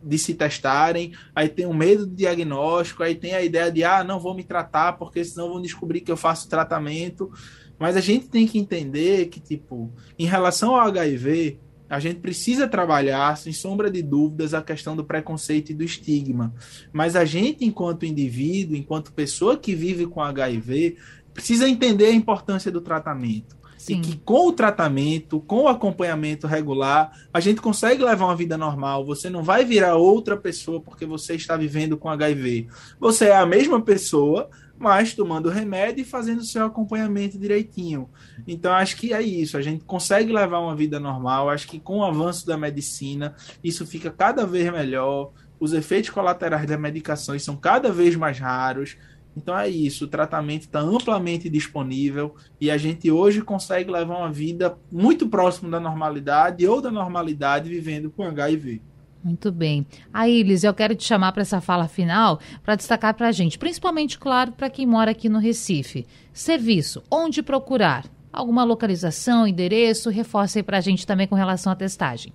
de 0.02 0.18
se 0.18 0.34
testarem, 0.34 1.12
aí 1.34 1.48
tem 1.48 1.66
o 1.66 1.74
medo 1.74 2.06
do 2.06 2.14
diagnóstico, 2.14 3.02
aí 3.02 3.16
tem 3.16 3.34
a 3.34 3.42
ideia 3.42 3.72
de, 3.72 3.82
ah, 3.82 4.04
não 4.04 4.20
vou 4.20 4.34
me 4.34 4.44
tratar 4.44 4.92
porque 4.92 5.24
senão 5.24 5.48
vão 5.48 5.60
descobrir 5.60 6.00
que 6.00 6.12
eu 6.12 6.16
faço 6.16 6.48
tratamento. 6.48 7.30
Mas 7.78 7.96
a 7.96 8.00
gente 8.00 8.28
tem 8.28 8.46
que 8.46 8.58
entender 8.58 9.26
que, 9.26 9.40
tipo, 9.40 9.92
em 10.18 10.26
relação 10.26 10.74
ao 10.74 10.86
HIV, 10.88 11.58
a 11.92 12.00
gente 12.00 12.20
precisa 12.20 12.66
trabalhar, 12.66 13.36
sem 13.36 13.52
sombra 13.52 13.90
de 13.90 14.02
dúvidas, 14.02 14.54
a 14.54 14.62
questão 14.62 14.96
do 14.96 15.04
preconceito 15.04 15.72
e 15.72 15.74
do 15.74 15.84
estigma. 15.84 16.54
Mas 16.90 17.14
a 17.14 17.24
gente, 17.24 17.66
enquanto 17.66 18.06
indivíduo, 18.06 18.74
enquanto 18.74 19.12
pessoa 19.12 19.58
que 19.58 19.74
vive 19.74 20.06
com 20.06 20.22
HIV, 20.22 20.96
precisa 21.34 21.68
entender 21.68 22.06
a 22.06 22.12
importância 22.12 22.70
do 22.70 22.80
tratamento. 22.80 23.56
Sim. 23.76 23.96
E 23.96 24.00
que 24.00 24.16
com 24.16 24.48
o 24.48 24.52
tratamento, 24.52 25.40
com 25.40 25.64
o 25.64 25.68
acompanhamento 25.68 26.46
regular, 26.46 27.10
a 27.30 27.40
gente 27.40 27.60
consegue 27.60 28.04
levar 28.04 28.26
uma 28.26 28.36
vida 28.36 28.56
normal. 28.56 29.04
Você 29.04 29.28
não 29.28 29.42
vai 29.42 29.64
virar 29.64 29.96
outra 29.96 30.36
pessoa 30.36 30.80
porque 30.80 31.04
você 31.04 31.34
está 31.34 31.56
vivendo 31.56 31.98
com 31.98 32.08
HIV. 32.08 32.68
Você 33.00 33.26
é 33.26 33.36
a 33.36 33.44
mesma 33.44 33.82
pessoa, 33.82 34.48
mas 34.82 35.14
tomando 35.14 35.48
remédio 35.48 36.02
e 36.02 36.04
fazendo 36.04 36.44
seu 36.44 36.66
acompanhamento 36.66 37.38
direitinho. 37.38 38.10
Então, 38.46 38.72
acho 38.72 38.96
que 38.96 39.14
é 39.14 39.22
isso. 39.22 39.56
A 39.56 39.62
gente 39.62 39.84
consegue 39.84 40.32
levar 40.32 40.58
uma 40.58 40.74
vida 40.74 40.98
normal. 40.98 41.48
Acho 41.48 41.68
que 41.68 41.78
com 41.78 41.98
o 41.98 42.04
avanço 42.04 42.44
da 42.46 42.58
medicina, 42.58 43.34
isso 43.62 43.86
fica 43.86 44.10
cada 44.10 44.44
vez 44.44 44.70
melhor. 44.72 45.32
Os 45.60 45.72
efeitos 45.72 46.10
colaterais 46.10 46.66
das 46.66 46.80
medicações 46.80 47.44
são 47.44 47.56
cada 47.56 47.92
vez 47.92 48.16
mais 48.16 48.38
raros. 48.38 48.96
Então 49.36 49.56
é 49.56 49.68
isso, 49.68 50.04
o 50.04 50.08
tratamento 50.08 50.62
está 50.62 50.80
amplamente 50.80 51.48
disponível 51.48 52.34
e 52.60 52.70
a 52.70 52.76
gente 52.76 53.10
hoje 53.10 53.40
consegue 53.40 53.90
levar 53.90 54.18
uma 54.18 54.30
vida 54.30 54.76
muito 54.90 55.26
próximo 55.26 55.70
da 55.70 55.80
normalidade 55.80 56.66
ou 56.66 56.82
da 56.82 56.90
normalidade 56.90 57.70
vivendo 57.70 58.10
com 58.10 58.24
HIV. 58.24 58.82
Muito 59.22 59.52
bem. 59.52 59.86
Aí, 60.12 60.40
Ilis, 60.40 60.64
eu 60.64 60.74
quero 60.74 60.96
te 60.96 61.04
chamar 61.04 61.32
para 61.32 61.42
essa 61.42 61.60
fala 61.60 61.86
final 61.86 62.40
para 62.62 62.74
destacar 62.74 63.14
para 63.14 63.28
a 63.28 63.32
gente, 63.32 63.58
principalmente, 63.58 64.18
claro, 64.18 64.52
para 64.52 64.68
quem 64.68 64.84
mora 64.84 65.12
aqui 65.12 65.28
no 65.28 65.38
Recife. 65.38 66.06
Serviço, 66.32 67.02
onde 67.10 67.42
procurar? 67.42 68.04
Alguma 68.32 68.64
localização, 68.64 69.46
endereço? 69.46 70.10
Reforce 70.10 70.58
aí 70.58 70.62
para 70.62 70.78
a 70.78 70.80
gente 70.80 71.06
também 71.06 71.28
com 71.28 71.36
relação 71.36 71.72
à 71.72 71.76
testagem. 71.76 72.32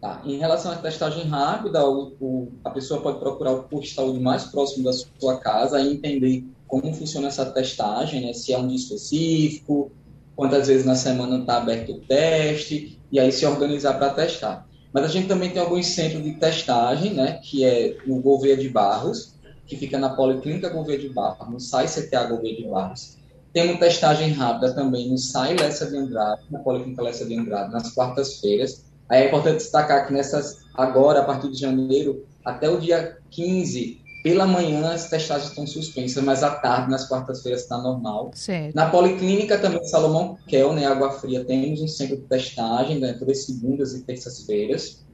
Tá. 0.00 0.22
Em 0.24 0.38
relação 0.38 0.72
à 0.72 0.76
testagem 0.76 1.24
rápida, 1.24 1.86
o, 1.86 2.12
o, 2.20 2.52
a 2.64 2.70
pessoa 2.70 3.00
pode 3.00 3.18
procurar 3.18 3.52
o 3.52 3.62
posto 3.64 3.88
de 3.88 3.94
saúde 3.94 4.20
mais 4.20 4.44
próximo 4.44 4.84
da 4.84 4.92
sua 4.92 5.38
casa 5.38 5.80
e 5.80 5.92
entender 5.92 6.44
como 6.66 6.92
funciona 6.92 7.28
essa 7.28 7.46
testagem, 7.46 8.26
né? 8.26 8.32
se 8.32 8.52
é 8.52 8.58
um 8.58 8.66
dia 8.66 8.76
específico, 8.76 9.92
quantas 10.34 10.66
vezes 10.66 10.84
na 10.84 10.96
semana 10.96 11.38
está 11.38 11.58
aberto 11.58 11.92
o 11.92 12.00
teste, 12.00 12.98
e 13.10 13.20
aí 13.20 13.30
se 13.30 13.46
organizar 13.46 13.94
para 13.94 14.10
testar. 14.10 14.66
Mas 14.96 15.04
a 15.04 15.08
gente 15.08 15.28
também 15.28 15.50
tem 15.50 15.60
alguns 15.60 15.88
centros 15.88 16.24
de 16.24 16.32
testagem, 16.32 17.12
né, 17.12 17.38
que 17.42 17.62
é 17.62 17.98
no 18.06 18.18
Gouveia 18.18 18.56
de 18.56 18.66
Barros, 18.66 19.34
que 19.66 19.76
fica 19.76 19.98
na 19.98 20.08
Policlínica 20.08 20.70
Gouveia 20.70 20.98
de 20.98 21.10
Barros, 21.10 21.50
no 21.50 21.60
SAI 21.60 21.84
CTA 21.86 22.24
Gouveia 22.24 22.56
de 22.56 22.66
Barros. 22.66 23.18
Temos 23.52 23.78
testagem 23.78 24.32
rápida 24.32 24.72
também 24.72 25.10
no 25.10 25.18
SAI 25.18 25.54
Lessa 25.54 25.84
de 25.90 25.98
Andrade, 25.98 26.40
na 26.50 26.60
Policlínica 26.60 27.02
Lessa 27.02 27.26
de 27.26 27.38
Andrade, 27.38 27.74
nas 27.74 27.92
quartas-feiras. 27.92 28.86
Aí 29.06 29.24
é 29.24 29.26
importante 29.26 29.58
destacar 29.58 30.06
que 30.06 30.14
nessas, 30.14 30.64
agora, 30.72 31.20
a 31.20 31.24
partir 31.24 31.50
de 31.50 31.60
janeiro, 31.60 32.24
até 32.42 32.70
o 32.70 32.80
dia 32.80 33.18
15, 33.28 34.00
pela 34.26 34.44
manhã 34.44 34.90
as 34.90 35.08
testagens 35.08 35.50
estão 35.50 35.64
suspensas, 35.64 36.20
mas 36.24 36.42
à 36.42 36.50
tarde, 36.50 36.90
nas 36.90 37.06
quartas-feiras, 37.08 37.62
está 37.62 37.78
normal. 37.78 38.32
Certo. 38.34 38.74
Na 38.74 38.90
Policlínica 38.90 39.56
também, 39.56 39.86
Salomão 39.86 40.36
Kel, 40.48 40.72
né, 40.72 40.84
Água 40.84 41.12
Fria, 41.12 41.44
temos 41.44 41.80
um 41.80 41.86
centro 41.86 42.16
de 42.16 42.22
testagem, 42.22 42.98
né, 42.98 43.12
todas 43.12 43.46
segundas 43.46 43.94
e 43.94 44.02
terças-feiras. 44.02 45.06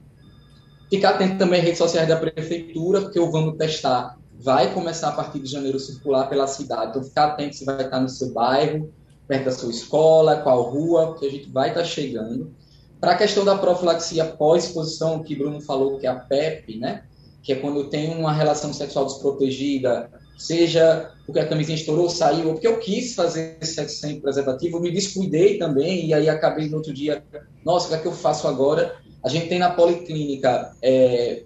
Ficar 0.89 1.11
atento 1.11 1.37
também 1.37 1.61
às 1.61 1.65
redes 1.67 1.79
sociais 1.79 2.09
da 2.09 2.17
Prefeitura, 2.17 3.03
porque 3.03 3.21
o 3.21 3.31
Vamos 3.31 3.59
Testar 3.59 4.17
vai 4.41 4.73
começar 4.73 5.11
a 5.11 5.13
partir 5.13 5.41
de 5.41 5.51
janeiro 5.51 5.79
circular 5.79 6.31
pela 6.31 6.47
cidade. 6.47 6.93
Então, 6.93 7.05
ficar 7.05 7.33
atento 7.33 7.55
se 7.55 7.67
vai 7.67 7.85
estar 7.85 8.01
no 8.01 8.09
seu 8.09 8.33
bairro, 8.33 8.91
perto 9.29 9.45
da 9.45 9.53
sua 9.53 9.69
escola, 9.69 10.37
qual 10.37 10.63
rua, 10.71 11.09
porque 11.09 11.27
a 11.27 11.31
gente 11.31 11.51
vai 11.51 11.69
estar 11.69 11.85
chegando. 11.85 12.51
Para 12.99 13.13
a 13.13 13.17
questão 13.19 13.45
da 13.45 13.59
profilaxia 13.59 14.25
pós-exposição, 14.25 15.23
que 15.23 15.37
Bruno 15.37 15.61
falou 15.61 15.99
que 15.99 16.07
é 16.07 16.09
a 16.09 16.15
PEP, 16.15 16.79
né? 16.79 17.03
Que 17.43 17.53
é 17.53 17.57
quando 17.57 17.81
eu 17.81 17.91
tenho 17.91 18.13
uma 18.19 18.33
relação 18.33 18.73
sexual 18.73 19.05
desprotegida, 19.07 20.11
seja 20.39 21.11
porque 21.27 21.41
a 21.41 21.47
camisinha 21.47 21.77
estourou, 21.77 22.09
saiu, 22.09 22.49
ou 22.49 22.53
porque 22.55 22.67
eu 22.67 22.79
quis 22.79 23.15
fazer 23.15 23.59
sexo 23.63 24.01
sem 24.01 24.21
preservativo, 24.21 24.81
me 24.81 24.91
descuidei 24.91 25.59
também, 25.59 26.07
e 26.07 26.15
aí 26.15 26.29
acabei 26.29 26.69
no 26.69 26.77
outro 26.77 26.93
dia, 26.93 27.23
nossa, 27.65 27.87
o 27.87 27.89
que 27.91 27.95
é 27.95 27.99
que 27.99 28.07
eu 28.07 28.13
faço 28.13 28.47
agora? 28.49 28.97
A 29.25 29.29
gente 29.29 29.49
tem 29.49 29.59
na 29.59 29.71
Policlínica 29.71 30.73
é, 30.83 31.45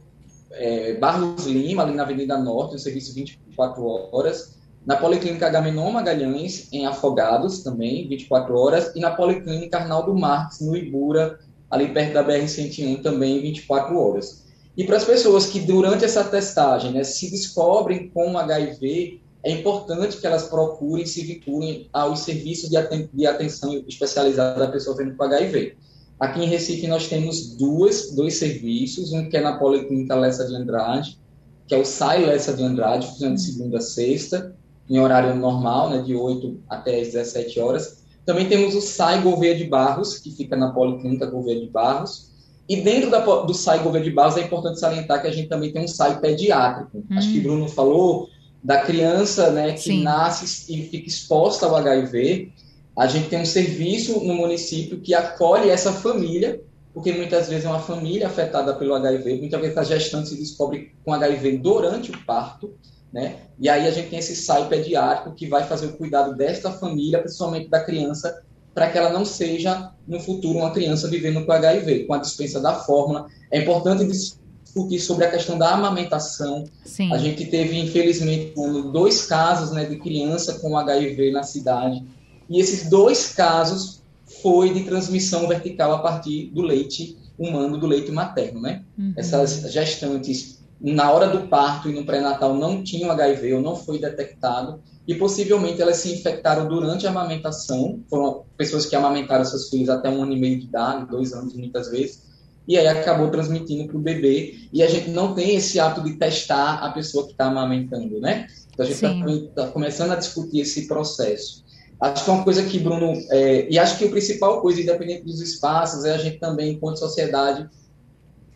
é, 0.52 0.94
Barros 0.94 1.46
Lima, 1.46 1.82
ali 1.82 1.94
na 1.94 2.04
Avenida 2.04 2.38
Norte, 2.38 2.74
um 2.74 2.78
serviço 2.78 3.14
24 3.14 3.84
horas, 4.12 4.56
na 4.86 4.96
Policlínica 4.96 5.46
Agamenon 5.46 5.90
Magalhães, 5.90 6.68
em 6.72 6.86
Afogados, 6.86 7.62
também, 7.62 8.08
24 8.08 8.56
horas, 8.56 8.94
e 8.94 9.00
na 9.00 9.10
Policlínica 9.10 9.78
Arnaldo 9.78 10.14
Marques, 10.14 10.60
no 10.60 10.76
Ibura, 10.76 11.38
ali 11.70 11.88
perto 11.88 12.14
da 12.14 12.24
BR-101, 12.24 13.02
também, 13.02 13.42
24 13.42 13.98
horas. 13.98 14.45
E 14.76 14.84
para 14.84 14.96
as 14.96 15.04
pessoas 15.04 15.46
que 15.46 15.60
durante 15.60 16.04
essa 16.04 16.22
testagem 16.22 16.92
né, 16.92 17.02
se 17.02 17.30
descobrem 17.30 18.10
com 18.10 18.36
HIV, 18.36 19.20
é 19.42 19.50
importante 19.50 20.18
que 20.18 20.26
elas 20.26 20.48
procurem 20.48 21.06
se 21.06 21.22
vinculem 21.22 21.88
aos 21.92 22.20
serviços 22.20 22.68
de, 22.68 22.76
aten 22.76 23.08
de 23.12 23.26
atenção 23.26 23.72
especializada 23.86 24.58
da 24.58 24.68
pessoa 24.68 24.96
vivendo 24.96 25.16
com 25.16 25.24
HIV. 25.24 25.76
Aqui 26.18 26.40
em 26.42 26.48
Recife 26.48 26.86
nós 26.88 27.08
temos 27.08 27.56
duas, 27.56 28.10
dois 28.10 28.38
serviços, 28.38 29.12
um 29.12 29.28
que 29.28 29.36
é 29.36 29.40
na 29.40 29.56
Policlínica 29.56 30.14
Lessa 30.14 30.46
de 30.46 30.54
Andrade, 30.54 31.18
que 31.66 31.74
é 31.74 31.78
o 31.78 31.84
SAI 31.84 32.26
Lessa 32.26 32.54
de 32.54 32.62
Andrade, 32.62 33.06
funcionando 33.06 33.36
de 33.36 33.42
segunda 33.42 33.78
a 33.78 33.80
sexta, 33.80 34.54
em 34.90 34.98
horário 34.98 35.34
normal, 35.34 35.90
né, 35.90 36.02
de 36.02 36.14
8 36.14 36.60
até 36.68 37.00
as 37.00 37.08
17 37.08 37.60
horas. 37.60 38.04
Também 38.24 38.48
temos 38.48 38.74
o 38.74 38.80
SAI 38.80 39.22
Gouveia 39.22 39.56
de 39.56 39.64
Barros, 39.64 40.18
que 40.18 40.30
fica 40.30 40.56
na 40.56 40.72
Policlínica 40.72 41.26
Gouveia 41.26 41.60
de 41.60 41.68
Barros, 41.68 42.32
e 42.68 42.76
dentro 42.80 43.10
da, 43.10 43.20
do 43.20 43.54
SAI 43.54 43.80
Gouveia 43.80 44.04
de 44.04 44.10
Barros 44.10 44.36
é 44.36 44.42
importante 44.42 44.80
salientar 44.80 45.22
que 45.22 45.28
a 45.28 45.32
gente 45.32 45.48
também 45.48 45.72
tem 45.72 45.84
um 45.84 45.88
SAI 45.88 46.20
pediátrico. 46.20 46.98
Hum. 46.98 47.16
Acho 47.16 47.30
que 47.30 47.40
Bruno 47.40 47.68
falou 47.68 48.28
da 48.62 48.82
criança 48.82 49.50
né, 49.50 49.72
que 49.72 49.80
Sim. 49.80 50.02
nasce 50.02 50.72
e 50.72 50.82
fica 50.88 51.08
exposta 51.08 51.66
ao 51.66 51.76
HIV. 51.76 52.52
A 52.96 53.06
gente 53.06 53.28
tem 53.28 53.40
um 53.40 53.46
serviço 53.46 54.20
no 54.24 54.34
município 54.34 55.00
que 55.00 55.14
acolhe 55.14 55.70
essa 55.70 55.92
família 55.92 56.60
porque 56.96 57.12
muitas 57.12 57.46
vezes 57.46 57.66
é 57.66 57.68
uma 57.68 57.78
família 57.78 58.26
afetada 58.26 58.72
pelo 58.72 58.94
HIV, 58.94 59.36
muitas 59.36 59.60
vezes 59.60 59.76
a 59.76 59.84
gestante 59.84 60.30
se 60.30 60.36
descobre 60.38 60.94
com 61.04 61.12
HIV 61.12 61.58
durante 61.58 62.10
o 62.10 62.24
parto, 62.24 62.72
né? 63.12 63.36
E 63.58 63.68
aí 63.68 63.86
a 63.86 63.90
gente 63.90 64.08
tem 64.08 64.18
esse 64.18 64.34
SAI 64.34 64.66
pediátrico 64.66 65.36
que 65.36 65.46
vai 65.46 65.64
fazer 65.64 65.88
o 65.88 65.92
cuidado 65.92 66.34
desta 66.34 66.72
família, 66.72 67.18
principalmente 67.18 67.68
da 67.68 67.84
criança, 67.84 68.42
para 68.76 68.90
que 68.90 68.98
ela 68.98 69.08
não 69.08 69.24
seja, 69.24 69.90
no 70.06 70.20
futuro, 70.20 70.58
uma 70.58 70.70
criança 70.70 71.08
vivendo 71.08 71.46
com 71.46 71.50
HIV, 71.50 72.04
com 72.04 72.12
a 72.12 72.18
dispensa 72.18 72.60
da 72.60 72.74
fórmula. 72.74 73.26
É 73.50 73.62
importante 73.62 74.04
discutir 74.06 75.00
sobre 75.00 75.24
a 75.24 75.30
questão 75.30 75.56
da 75.56 75.70
amamentação. 75.70 76.62
Sim. 76.84 77.10
A 77.10 77.16
gente 77.16 77.46
teve, 77.46 77.78
infelizmente, 77.80 78.52
dois 78.92 79.24
casos 79.24 79.70
né, 79.70 79.86
de 79.86 79.96
criança 79.96 80.58
com 80.58 80.76
HIV 80.76 81.30
na 81.30 81.42
cidade, 81.42 82.04
e 82.50 82.60
esses 82.60 82.90
dois 82.90 83.32
casos 83.32 84.02
foi 84.42 84.74
de 84.74 84.84
transmissão 84.84 85.48
vertical 85.48 85.94
a 85.94 86.00
partir 86.00 86.50
do 86.50 86.60
leite 86.60 87.16
humano, 87.38 87.78
do 87.78 87.86
leite 87.86 88.12
materno, 88.12 88.60
né? 88.60 88.84
Uhum. 88.98 89.14
Essas 89.16 89.72
gestantes, 89.72 90.62
na 90.78 91.10
hora 91.10 91.28
do 91.28 91.48
parto 91.48 91.88
e 91.88 91.94
no 91.94 92.04
pré-natal, 92.04 92.54
não 92.54 92.82
tinham 92.82 93.10
HIV 93.10 93.54
ou 93.54 93.62
não 93.62 93.74
foi 93.74 93.98
detectado, 93.98 94.82
e 95.06 95.14
possivelmente 95.14 95.80
elas 95.80 95.98
se 95.98 96.12
infectaram 96.12 96.66
durante 96.68 97.06
a 97.06 97.10
amamentação, 97.10 98.00
foram 98.10 98.44
pessoas 98.56 98.86
que 98.86 98.96
amamentaram 98.96 99.44
seus 99.44 99.68
filhos 99.68 99.88
até 99.88 100.10
um 100.10 100.22
ano 100.22 100.32
e 100.32 100.40
meio 100.40 100.58
de 100.58 100.66
idade, 100.66 101.08
dois 101.08 101.32
anos 101.32 101.54
muitas 101.54 101.90
vezes, 101.90 102.26
e 102.66 102.76
aí 102.76 102.88
acabou 102.88 103.30
transmitindo 103.30 103.86
para 103.86 103.96
o 103.96 104.00
bebê, 104.00 104.56
e 104.72 104.82
a 104.82 104.88
gente 104.88 105.10
não 105.10 105.34
tem 105.34 105.54
esse 105.54 105.78
hábito 105.78 106.02
de 106.02 106.14
testar 106.14 106.74
a 106.78 106.90
pessoa 106.90 107.24
que 107.24 107.32
está 107.32 107.46
amamentando, 107.46 108.18
né? 108.18 108.48
Então 108.72 108.84
a 108.84 108.88
gente 108.88 109.46
está 109.46 109.66
tá 109.66 109.70
começando 109.70 110.10
a 110.10 110.16
discutir 110.16 110.60
esse 110.60 110.88
processo. 110.88 111.64
Acho 112.00 112.24
que 112.24 112.30
é 112.30 112.32
uma 112.32 112.44
coisa 112.44 112.62
que, 112.64 112.78
Bruno, 112.78 113.12
é, 113.30 113.68
e 113.70 113.78
acho 113.78 113.96
que 113.96 114.04
a 114.04 114.10
principal 114.10 114.60
coisa, 114.60 114.80
independente 114.80 115.22
dos 115.22 115.40
espaços, 115.40 116.04
é 116.04 116.14
a 116.14 116.18
gente 116.18 116.38
também, 116.38 116.72
enquanto 116.72 116.98
sociedade, 116.98 117.68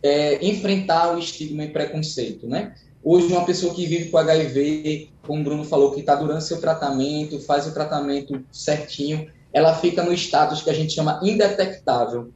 é, 0.03 0.45
enfrentar 0.45 1.15
o 1.15 1.19
estigma 1.19 1.65
e 1.65 1.71
preconceito, 1.71 2.47
né? 2.47 2.75
Hoje, 3.03 3.29
uma 3.29 3.47
pessoa 3.47 3.73
que 3.73 3.87
vive 3.87 4.11
com 4.11 4.19
HIV, 4.19 5.11
como 5.31 5.43
o 5.43 5.45
Bruno 5.45 5.63
falou, 5.63 5.93
que 5.93 6.01
está 6.01 6.17
durante 6.17 6.43
seu 6.43 6.61
tratamento, 6.61 7.39
faz 7.39 7.65
o 7.65 7.73
tratamento 7.73 8.45
certinho, 8.51 9.31
ela 9.53 9.77
fica 9.77 10.03
no 10.03 10.13
status 10.13 10.61
que 10.61 10.69
a 10.69 10.75
gente 10.75 10.93
chama 10.93 11.21
indetectável. 11.23 12.33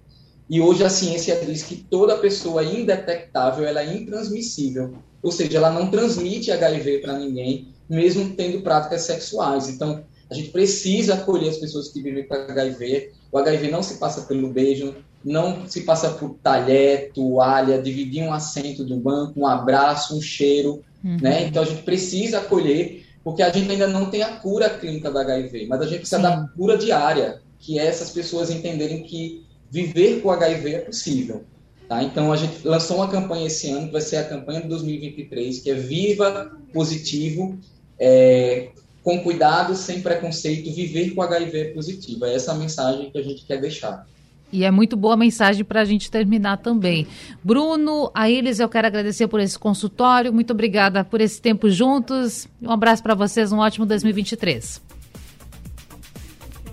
E 0.48 0.60
hoje 0.60 0.84
a 0.84 0.88
ciência 0.88 1.34
diz 1.44 1.64
que 1.64 1.74
toda 1.74 2.18
pessoa 2.18 2.62
indetectável 2.62 3.66
ela 3.66 3.82
é 3.82 3.96
intransmissível, 3.96 4.94
ou 5.20 5.32
seja, 5.32 5.58
ela 5.58 5.72
não 5.72 5.90
transmite 5.90 6.52
HIV 6.52 6.98
para 6.98 7.18
ninguém, 7.18 7.74
mesmo 7.90 8.32
tendo 8.36 8.62
práticas 8.62 9.02
sexuais. 9.02 9.68
Então, 9.68 10.04
a 10.30 10.34
gente 10.34 10.50
precisa 10.50 11.14
acolher 11.14 11.48
as 11.48 11.56
pessoas 11.56 11.88
que 11.88 12.00
vivem 12.00 12.28
com 12.28 12.34
HIV. 12.34 13.10
O 13.32 13.38
HIV 13.38 13.72
não 13.72 13.82
se 13.82 13.98
passa 13.98 14.20
pelo 14.20 14.52
beijo, 14.52 14.94
não 15.24 15.66
se 15.66 15.82
passa 15.82 16.10
por 16.10 16.36
talher, 16.42 17.10
toalha, 17.12 17.80
dividir 17.80 18.22
um 18.22 18.32
assento 18.32 18.84
do 18.84 18.96
banco, 18.96 19.40
um 19.40 19.46
abraço, 19.46 20.16
um 20.16 20.20
cheiro, 20.20 20.82
uhum. 21.02 21.16
né? 21.20 21.46
Então 21.46 21.62
a 21.62 21.66
gente 21.66 21.82
precisa 21.82 22.38
acolher, 22.38 23.06
porque 23.22 23.42
a 23.42 23.50
gente 23.50 23.70
ainda 23.70 23.86
não 23.86 24.06
tem 24.06 24.22
a 24.22 24.36
cura 24.36 24.68
clínica 24.68 25.10
do 25.10 25.18
HIV, 25.18 25.66
mas 25.66 25.80
a 25.80 25.86
gente 25.86 26.00
precisa 26.00 26.18
Sim. 26.18 26.22
da 26.22 26.48
cura 26.48 26.76
diária, 26.76 27.40
que 27.58 27.78
é 27.78 27.86
essas 27.86 28.10
pessoas 28.10 28.50
entenderem 28.50 29.02
que 29.02 29.44
viver 29.70 30.20
com 30.20 30.30
HIV 30.30 30.74
é 30.74 30.78
possível. 30.80 31.42
Tá? 31.88 32.02
Então 32.02 32.32
a 32.32 32.36
gente 32.36 32.66
lançou 32.66 32.96
uma 32.96 33.08
campanha 33.08 33.46
esse 33.46 33.70
ano, 33.70 33.86
que 33.86 33.92
vai 33.92 34.00
ser 34.00 34.16
a 34.16 34.24
campanha 34.24 34.60
de 34.60 34.68
2023, 34.68 35.60
que 35.60 35.70
é 35.70 35.74
Viva 35.74 36.52
Positivo, 36.72 37.58
é, 37.98 38.68
com 39.02 39.22
cuidado, 39.22 39.76
sem 39.76 40.00
preconceito, 40.00 40.72
viver 40.72 41.10
com 41.10 41.22
HIV 41.22 41.74
positivo. 41.74 42.24
É 42.24 42.34
essa 42.34 42.52
a 42.52 42.54
mensagem 42.54 43.10
que 43.10 43.18
a 43.18 43.22
gente 43.22 43.44
quer 43.44 43.60
deixar. 43.60 44.06
E 44.52 44.64
é 44.64 44.70
muito 44.70 44.96
boa 44.96 45.14
a 45.14 45.16
mensagem 45.16 45.64
para 45.64 45.80
a 45.80 45.84
gente 45.84 46.10
terminar 46.10 46.58
também. 46.58 47.06
Bruno, 47.42 48.10
a 48.14 48.30
eles 48.30 48.60
eu 48.60 48.68
quero 48.68 48.86
agradecer 48.86 49.26
por 49.26 49.40
esse 49.40 49.58
consultório. 49.58 50.32
Muito 50.32 50.52
obrigada 50.52 51.04
por 51.04 51.20
esse 51.20 51.40
tempo 51.40 51.68
juntos. 51.68 52.46
Um 52.62 52.70
abraço 52.70 53.02
para 53.02 53.14
vocês, 53.14 53.50
um 53.50 53.58
ótimo 53.58 53.84
2023. 53.84 54.80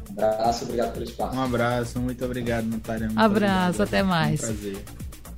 Um 0.09 0.23
abraço, 0.23 0.63
obrigado 0.65 0.93
pelo 0.93 1.05
espaço. 1.05 1.35
Um 1.35 1.41
abraço, 1.41 1.99
muito 1.99 2.23
obrigado, 2.23 2.65
Natália. 2.65 3.07
Muito 3.07 3.19
abraço, 3.19 3.81
obrigado. 3.81 3.87
até 3.87 4.03
mais. 4.03 4.43
um 4.43 4.43
prazer. 4.43 4.77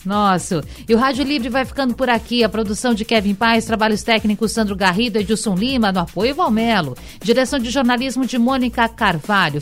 Nosso. 0.06 0.62
E 0.88 0.94
o 0.94 0.98
Rádio 0.98 1.24
Livre 1.24 1.50
vai 1.50 1.64
ficando 1.64 1.94
por 1.94 2.10
aqui. 2.10 2.44
A 2.44 2.50
produção 2.50 2.94
de 2.94 3.06
Kevin 3.06 3.36
Paz, 3.36 3.66
trabalhos 3.66 4.04
técnicos 4.04 4.52
Sandro 4.52 4.76
Garrido, 4.76 5.18
Edilson 5.18 5.56
Lima, 5.56 5.92
no 5.92 6.02
apoio 6.02 6.36
Valmelo. 6.36 6.98
Direção 7.22 7.58
de 7.58 7.70
jornalismo 7.70 8.26
de 8.26 8.38
Mônica 8.38 8.88
Carvalho. 8.90 9.62